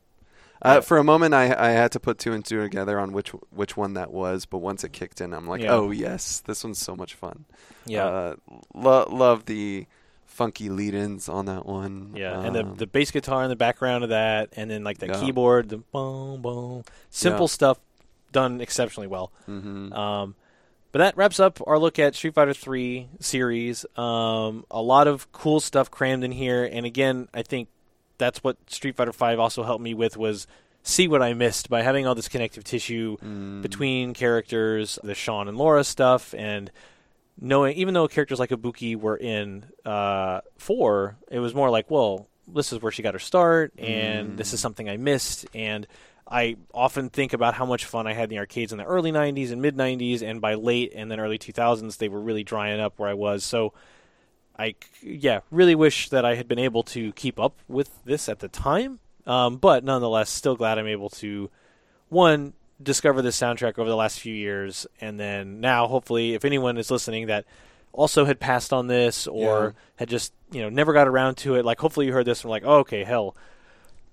[0.63, 3.31] Uh, For a moment, I I had to put two and two together on which
[3.51, 5.73] which one that was, but once it kicked in, I'm like, Yeah.
[5.75, 7.45] oh yes, this one's so much fun.
[7.87, 8.05] Yeah.
[8.07, 8.35] uh,
[8.75, 9.87] lo- love the
[10.37, 12.13] funky lead-ins on that one.
[12.15, 14.99] Yeah, and the Um, the bass guitar in the background of that, and then like
[14.99, 15.21] the Yeah.
[15.21, 17.57] keyboard, the boom boom, simple Yeah.
[17.59, 17.79] stuff
[18.33, 19.33] done exceptionally well.
[19.49, 19.93] mhm.
[19.97, 20.35] Um,
[20.93, 23.85] but that wraps up our look at Street Fighter Three series.
[23.97, 27.69] Um, a lot of cool stuff crammed in here, and again, I think
[28.19, 30.47] that's what Street Fighter Five also helped me with was
[30.83, 33.61] see what I missed by having all this connective tissue Mm.
[33.63, 36.71] between characters, the Sean and Laura stuff, and
[37.41, 42.29] knowing even though characters like Ibuki were in uh, four, it was more like, well,
[42.49, 45.87] this is where she got her start, and this is something I missed, and
[46.29, 49.13] I often think about how much fun I had in the arcades in the early
[49.13, 52.81] '90s and mid '90s, and by late and then early 2000s, they were really drying
[52.81, 53.45] up where I was.
[53.45, 53.73] So.
[54.59, 58.39] I yeah really wish that I had been able to keep up with this at
[58.39, 61.51] the time, um, but nonetheless, still glad I'm able to
[62.09, 66.77] one discover this soundtrack over the last few years, and then now hopefully, if anyone
[66.79, 67.45] is listening that
[67.93, 69.71] also had passed on this or Yeah.
[69.97, 72.49] had just you know never got around to it, like hopefully you heard this and
[72.51, 73.35] were like, oh, okay, hell,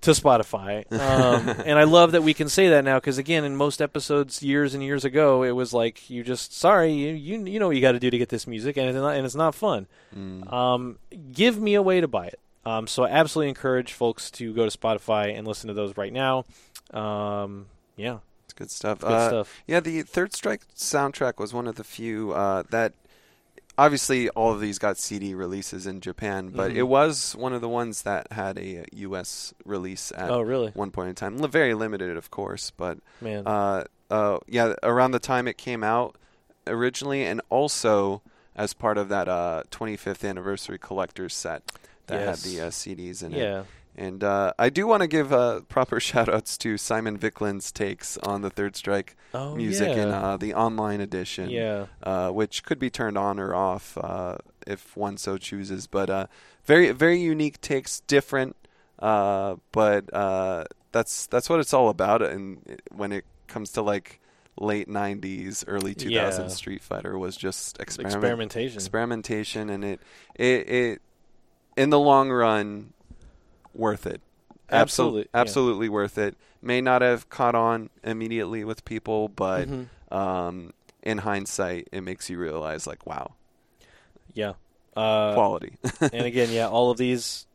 [0.00, 0.84] to Spotify.
[0.94, 4.42] Um, and I love that we can say that now because again, in most episodes
[4.42, 7.76] years and years ago, it was like you just sorry, you you, you know what
[7.76, 9.86] you got to do to get this music, and it's not, and it's not fun.
[10.16, 10.50] Mm.
[10.52, 10.98] Um,
[11.32, 12.40] give me a way to buy it.
[12.66, 16.12] Um, so I absolutely encourage folks to go to Spotify and listen to those right
[16.12, 16.46] now.
[16.94, 17.66] Um,
[17.96, 18.18] yeah,
[18.56, 19.00] good stuff.
[19.00, 19.62] good Uh, stuff.
[19.66, 22.92] Yeah, the Third Strike soundtrack was one of the few uh, that.
[23.76, 26.76] Obviously, all of these got CD releases in Japan, but Mhm.
[26.76, 29.52] it was one of the ones that had a U.S.
[29.64, 30.70] release at Oh, really?
[30.74, 31.36] one point in time.
[31.50, 33.44] Very limited, of course, but Man.
[33.48, 33.82] uh,
[34.12, 36.14] uh, yeah, around the time it came out
[36.68, 38.22] originally, and also
[38.54, 41.64] as part of that uh, 25th anniversary collector's set
[42.06, 42.44] that Yes.
[42.44, 43.38] had the uh, CDs in it.
[43.96, 48.18] And uh, I do want to give uh, proper shout outs to Simon Viklund's takes
[48.18, 50.02] on the Third Strike Oh, music yeah.
[50.02, 51.86] in uh, the online edition, yeah.
[52.02, 55.86] uh, which could be turned on or off uh, if one so chooses.
[55.86, 56.26] But uh,
[56.64, 58.56] very, very unique takes, different,
[59.00, 62.22] uh, but uh, that's that's what it's all about.
[62.22, 64.20] And when it comes to like
[64.56, 66.46] late '90s, early 2000s, Yeah.
[66.48, 68.76] Street Fighter was just experiment, Experimentation.
[68.78, 70.00] experimentation, and it,
[70.36, 71.02] it, it,
[71.76, 72.92] in the long run,
[73.74, 74.20] worth it.
[74.70, 75.40] Absol- Absolutely, yeah.
[75.40, 76.36] absolutely worth it.
[76.62, 79.88] May not have caught on immediately with people, but Mhm.
[80.10, 80.72] um,
[81.02, 83.32] in hindsight, it makes you realize, like, wow,
[84.32, 84.54] Yeah.
[84.96, 85.76] Uh, quality.
[86.00, 87.46] and again, yeah, all of these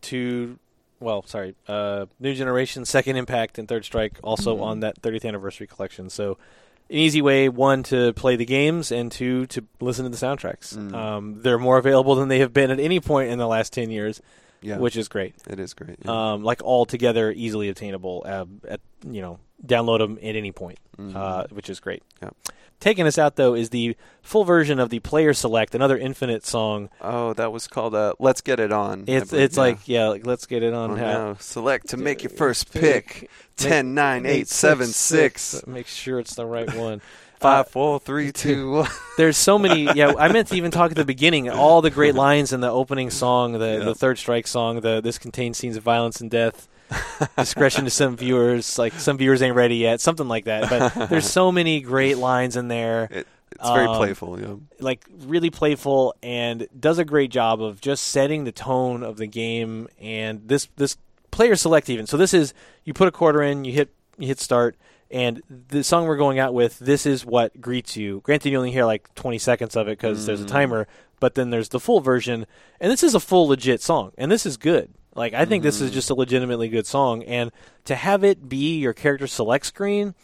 [0.00, 0.58] two,
[0.98, 4.62] well, sorry, uh, New Generation, Second Impact, and Third Strike also Mhm.
[4.62, 6.08] on that 30th anniversary collection.
[6.10, 6.32] So,
[6.88, 10.74] an easy way, one, to play the games, and two, to listen to the soundtracks.
[10.76, 10.94] Mm.
[10.94, 13.90] Um, they're more available than they have been at any point in the last 10
[13.90, 14.22] years,
[14.66, 15.34] yeah, which is great.
[15.48, 15.98] it is great.
[16.04, 16.32] yeah.
[16.32, 18.22] Um, like all together, easily obtainable.
[18.26, 21.14] Uh, at you know, download them at any point, Mhm.
[21.14, 22.02] uh, which is great.
[22.22, 22.34] Yep.
[22.78, 26.90] Taking us out though is the full version of the Player Select, another Infinite song.
[27.00, 29.62] oh, that was called uh, "Let's Get It On." It's it's yeah.
[29.62, 30.90] like yeah, like let's get it on.
[30.90, 31.36] Oh, no.
[31.40, 33.22] Select to make your first pick.
[33.22, 37.00] Make- Ten, nine, eight, seven, six, Make sure it's the right one.
[37.40, 38.88] five, Uh, four, three, two, one.
[39.16, 39.88] There's so many.
[39.94, 41.48] Yeah, I meant to even talk at the beginning.
[41.50, 43.84] All the great lines in the opening song, the Yeah.
[43.84, 44.80] the third strike song.
[44.80, 46.68] The this contains scenes of violence and death.
[47.36, 50.70] Discretion to some viewers, like some viewers ain't ready yet, something like that.
[50.70, 53.08] But there's so many great lines in there.
[53.10, 54.40] It, it's very Um, playful.
[54.40, 54.54] Yeah.
[54.80, 59.26] like really playful and does a great job of just setting the tone of the
[59.26, 60.96] game and this this
[61.30, 62.52] player select even so this is
[62.84, 64.76] you put a quarter in you hit you hit start
[65.10, 68.20] and the song we're going out with this is what greets you.
[68.24, 70.48] Granted you only hear like 20 seconds of it because there's a Mm.
[70.48, 70.88] timer
[71.20, 72.46] but then there's the full version
[72.80, 74.90] and this is a full legit song and this is good.
[75.14, 77.50] Like i think this is just a legitimately good song and
[77.86, 80.14] to have it be your character select screen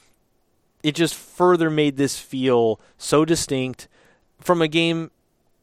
[0.82, 3.88] it just further made this feel so distinct
[4.40, 5.10] from a game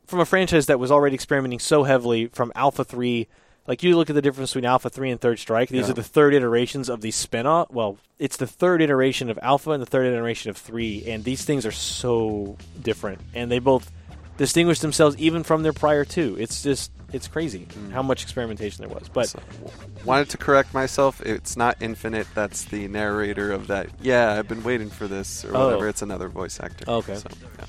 [0.07, 3.27] from a franchise that was already experimenting so heavily from Alpha 3
[3.69, 5.91] like you look at the difference between Alpha 3 and Third Strike these Yeah.
[5.91, 9.81] are the third iterations of the spin-off well it's the third iteration of Alpha and
[9.81, 13.89] the third iteration of 3 and these things are so different and they both
[14.37, 17.91] distinguish themselves even from their prior two it's just it's crazy Mm.
[17.91, 19.39] how much experimentation there was but So,
[20.05, 21.21] wanted to correct myself.
[21.21, 22.27] It's not Infinite.
[22.35, 23.87] That's the narrator of that.
[24.01, 25.65] Yeah, I've been waiting for this or Oh.
[25.65, 25.89] whatever.
[25.89, 26.85] It's another voice actor.
[26.87, 27.15] Okay.
[27.15, 27.27] So,
[27.57, 27.65] yeah.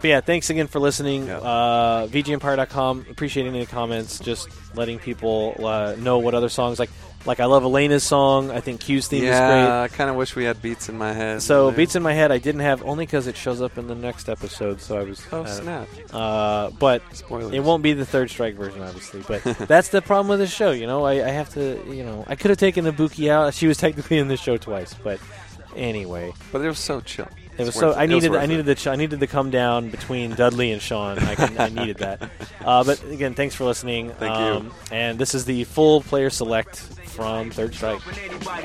[0.00, 1.26] But yeah, thanks again for listening.
[1.26, 1.38] Yeah.
[1.38, 3.06] Uh, VGEmpire.com.
[3.10, 4.18] Appreciate any comments.
[4.18, 6.90] Just letting people uh, know what other songs like.
[7.26, 8.50] Like I love Elena's song.
[8.50, 9.36] I think Q's theme is great.
[9.38, 11.42] yeah, I kind of wish we had beats in my head.
[11.42, 13.94] So beats in my head, I didn't have only because it shows up in the
[13.94, 14.80] next episode.
[14.80, 15.22] So I was.
[15.30, 15.88] Oh uh, snap!
[16.14, 17.52] Uh, but Spoilers.
[17.52, 19.22] it won't be the third strike version, obviously.
[19.28, 20.70] But that's the problem with this show.
[20.70, 21.78] You know, I, I have to.
[21.94, 23.52] You know, I could have taken Ibuki out.
[23.52, 25.20] She was technically in this show twice, but
[25.76, 27.28] anyway, But it was so chill.
[27.60, 27.88] It was so.
[27.88, 28.36] worth I It was needed.
[28.38, 28.46] I it.
[28.48, 28.74] needed the.
[28.74, 31.18] Ch- I needed to come down between Dudley and Sean.
[31.18, 32.22] I, can, I needed that.
[32.64, 34.10] Uh, but again, thanks for listening.
[34.10, 34.68] Thank you.
[34.68, 36.76] um, And this is the full player select
[37.10, 38.00] from Third Strike.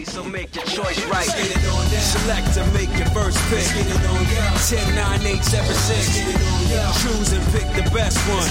[0.06, 1.26] So make your choice right.
[1.28, 3.66] Select and make your first pick.
[3.66, 7.04] 10, 9, 8, 7, 6.
[7.04, 8.48] Choose and pick the best one.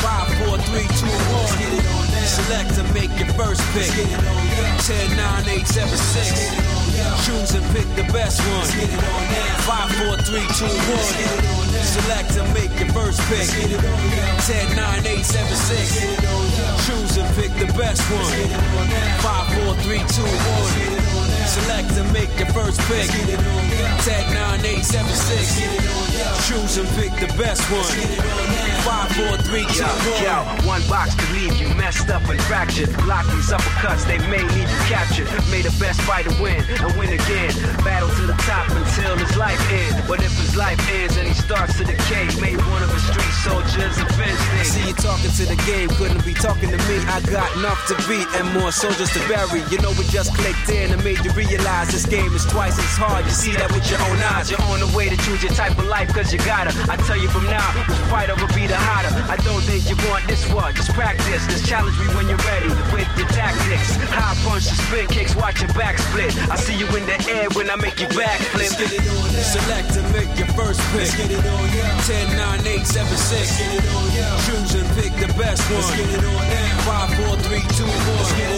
[0.00, 1.88] 5, 4, 3, 2, 1.
[2.28, 3.90] Select and make your first pick.
[4.86, 6.77] 10, 9, 8, 7, 6.
[7.24, 8.66] Choose and pick the best one.
[9.66, 11.28] 5, 4, 3, 2, 1.
[11.84, 13.48] Select and make your first pick.
[13.48, 16.86] 10, 9, 8, 7, 6.
[16.86, 18.32] Choose and pick the best one.
[19.22, 20.87] 5, 4, 3, 2, 1.
[21.48, 23.08] Select and make your first pick.
[23.08, 25.88] 10, 9, 8, 7, 6.
[26.46, 27.88] Choose and pick the best one.
[28.84, 30.22] 5, 4, 3, 2, 1.
[30.22, 30.36] Yo,
[30.68, 32.92] one box could leave you messed up and fractured.
[33.04, 35.28] Block these uppercuts, they may leave you captured.
[35.50, 37.52] May the best fighter win and win again.
[37.80, 40.06] Battle to the top until his life ends.
[40.06, 43.34] But if his life ends and he starts to decay, may one of his street
[43.40, 44.38] soldiers avenge
[44.68, 46.96] See you talking to the game, couldn't be talking to me.
[47.08, 49.64] I got enough to beat and more soldiers to bury.
[49.70, 52.96] You know it just clicked in and made you realize this game is twice as
[52.98, 53.22] hard.
[53.24, 54.50] You see that with your own eyes.
[54.50, 56.74] You're on the way to choose your type of life cause you gotta.
[56.90, 59.14] I tell you from now, which fighter will be the hotter.
[59.30, 61.46] I don't think you want this one, just practice.
[61.46, 63.94] Just challenge me when you're ready with your tactics.
[64.10, 66.34] High punch, spin kicks, watch your back split.
[66.50, 68.58] I see you in the air when I make you backflip.
[68.58, 69.46] Let's get it on now.
[69.46, 71.06] Select and make your first pick.
[71.06, 72.02] Let's get it on now.
[72.02, 73.58] 10, 9, 8, 7, 6.
[73.62, 74.34] Get it on now.
[74.42, 75.86] Choose and pick the best one.
[75.86, 77.06] Let's get it on now.
[77.06, 77.94] 5, 4, 3, 2, 1.
[78.18, 78.57] Let's get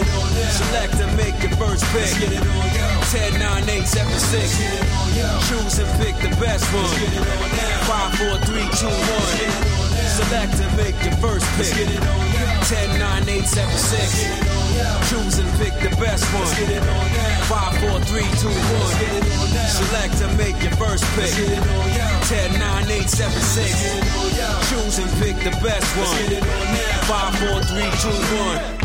[0.51, 2.11] Select and make your first pick.
[2.11, 2.99] Let's get it on now.
[3.07, 4.59] 10, 9, 8, 7, 6.
[4.59, 5.39] Get it on now.
[5.47, 6.83] Choose and pick the best one.
[6.83, 7.87] Let's get it on now.
[7.87, 9.91] 5, 4, 3, 2, 1.
[10.11, 11.71] Select and make your first pick.
[11.71, 12.59] Get it on now.
[12.67, 14.19] 10, 9, 8, 7, 6.
[14.19, 14.99] Get it on now.
[15.07, 16.51] Choose and pick the best one.
[16.59, 17.47] Get it on now.
[17.47, 18.99] 5, 4, 3, 2, 1.
[18.99, 19.71] Get it on now.
[19.71, 21.31] Select and make your first pick.
[21.31, 22.27] Get it on now.
[22.27, 23.71] 10, 9, 8, 7, 6.
[23.71, 24.59] Get it on now.
[24.67, 26.11] Choose and pick the best one.
[26.27, 27.07] Get it on now.
[27.07, 28.80] 5, 4, 3, 2, 1.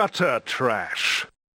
[0.00, 0.99] Gutter trash.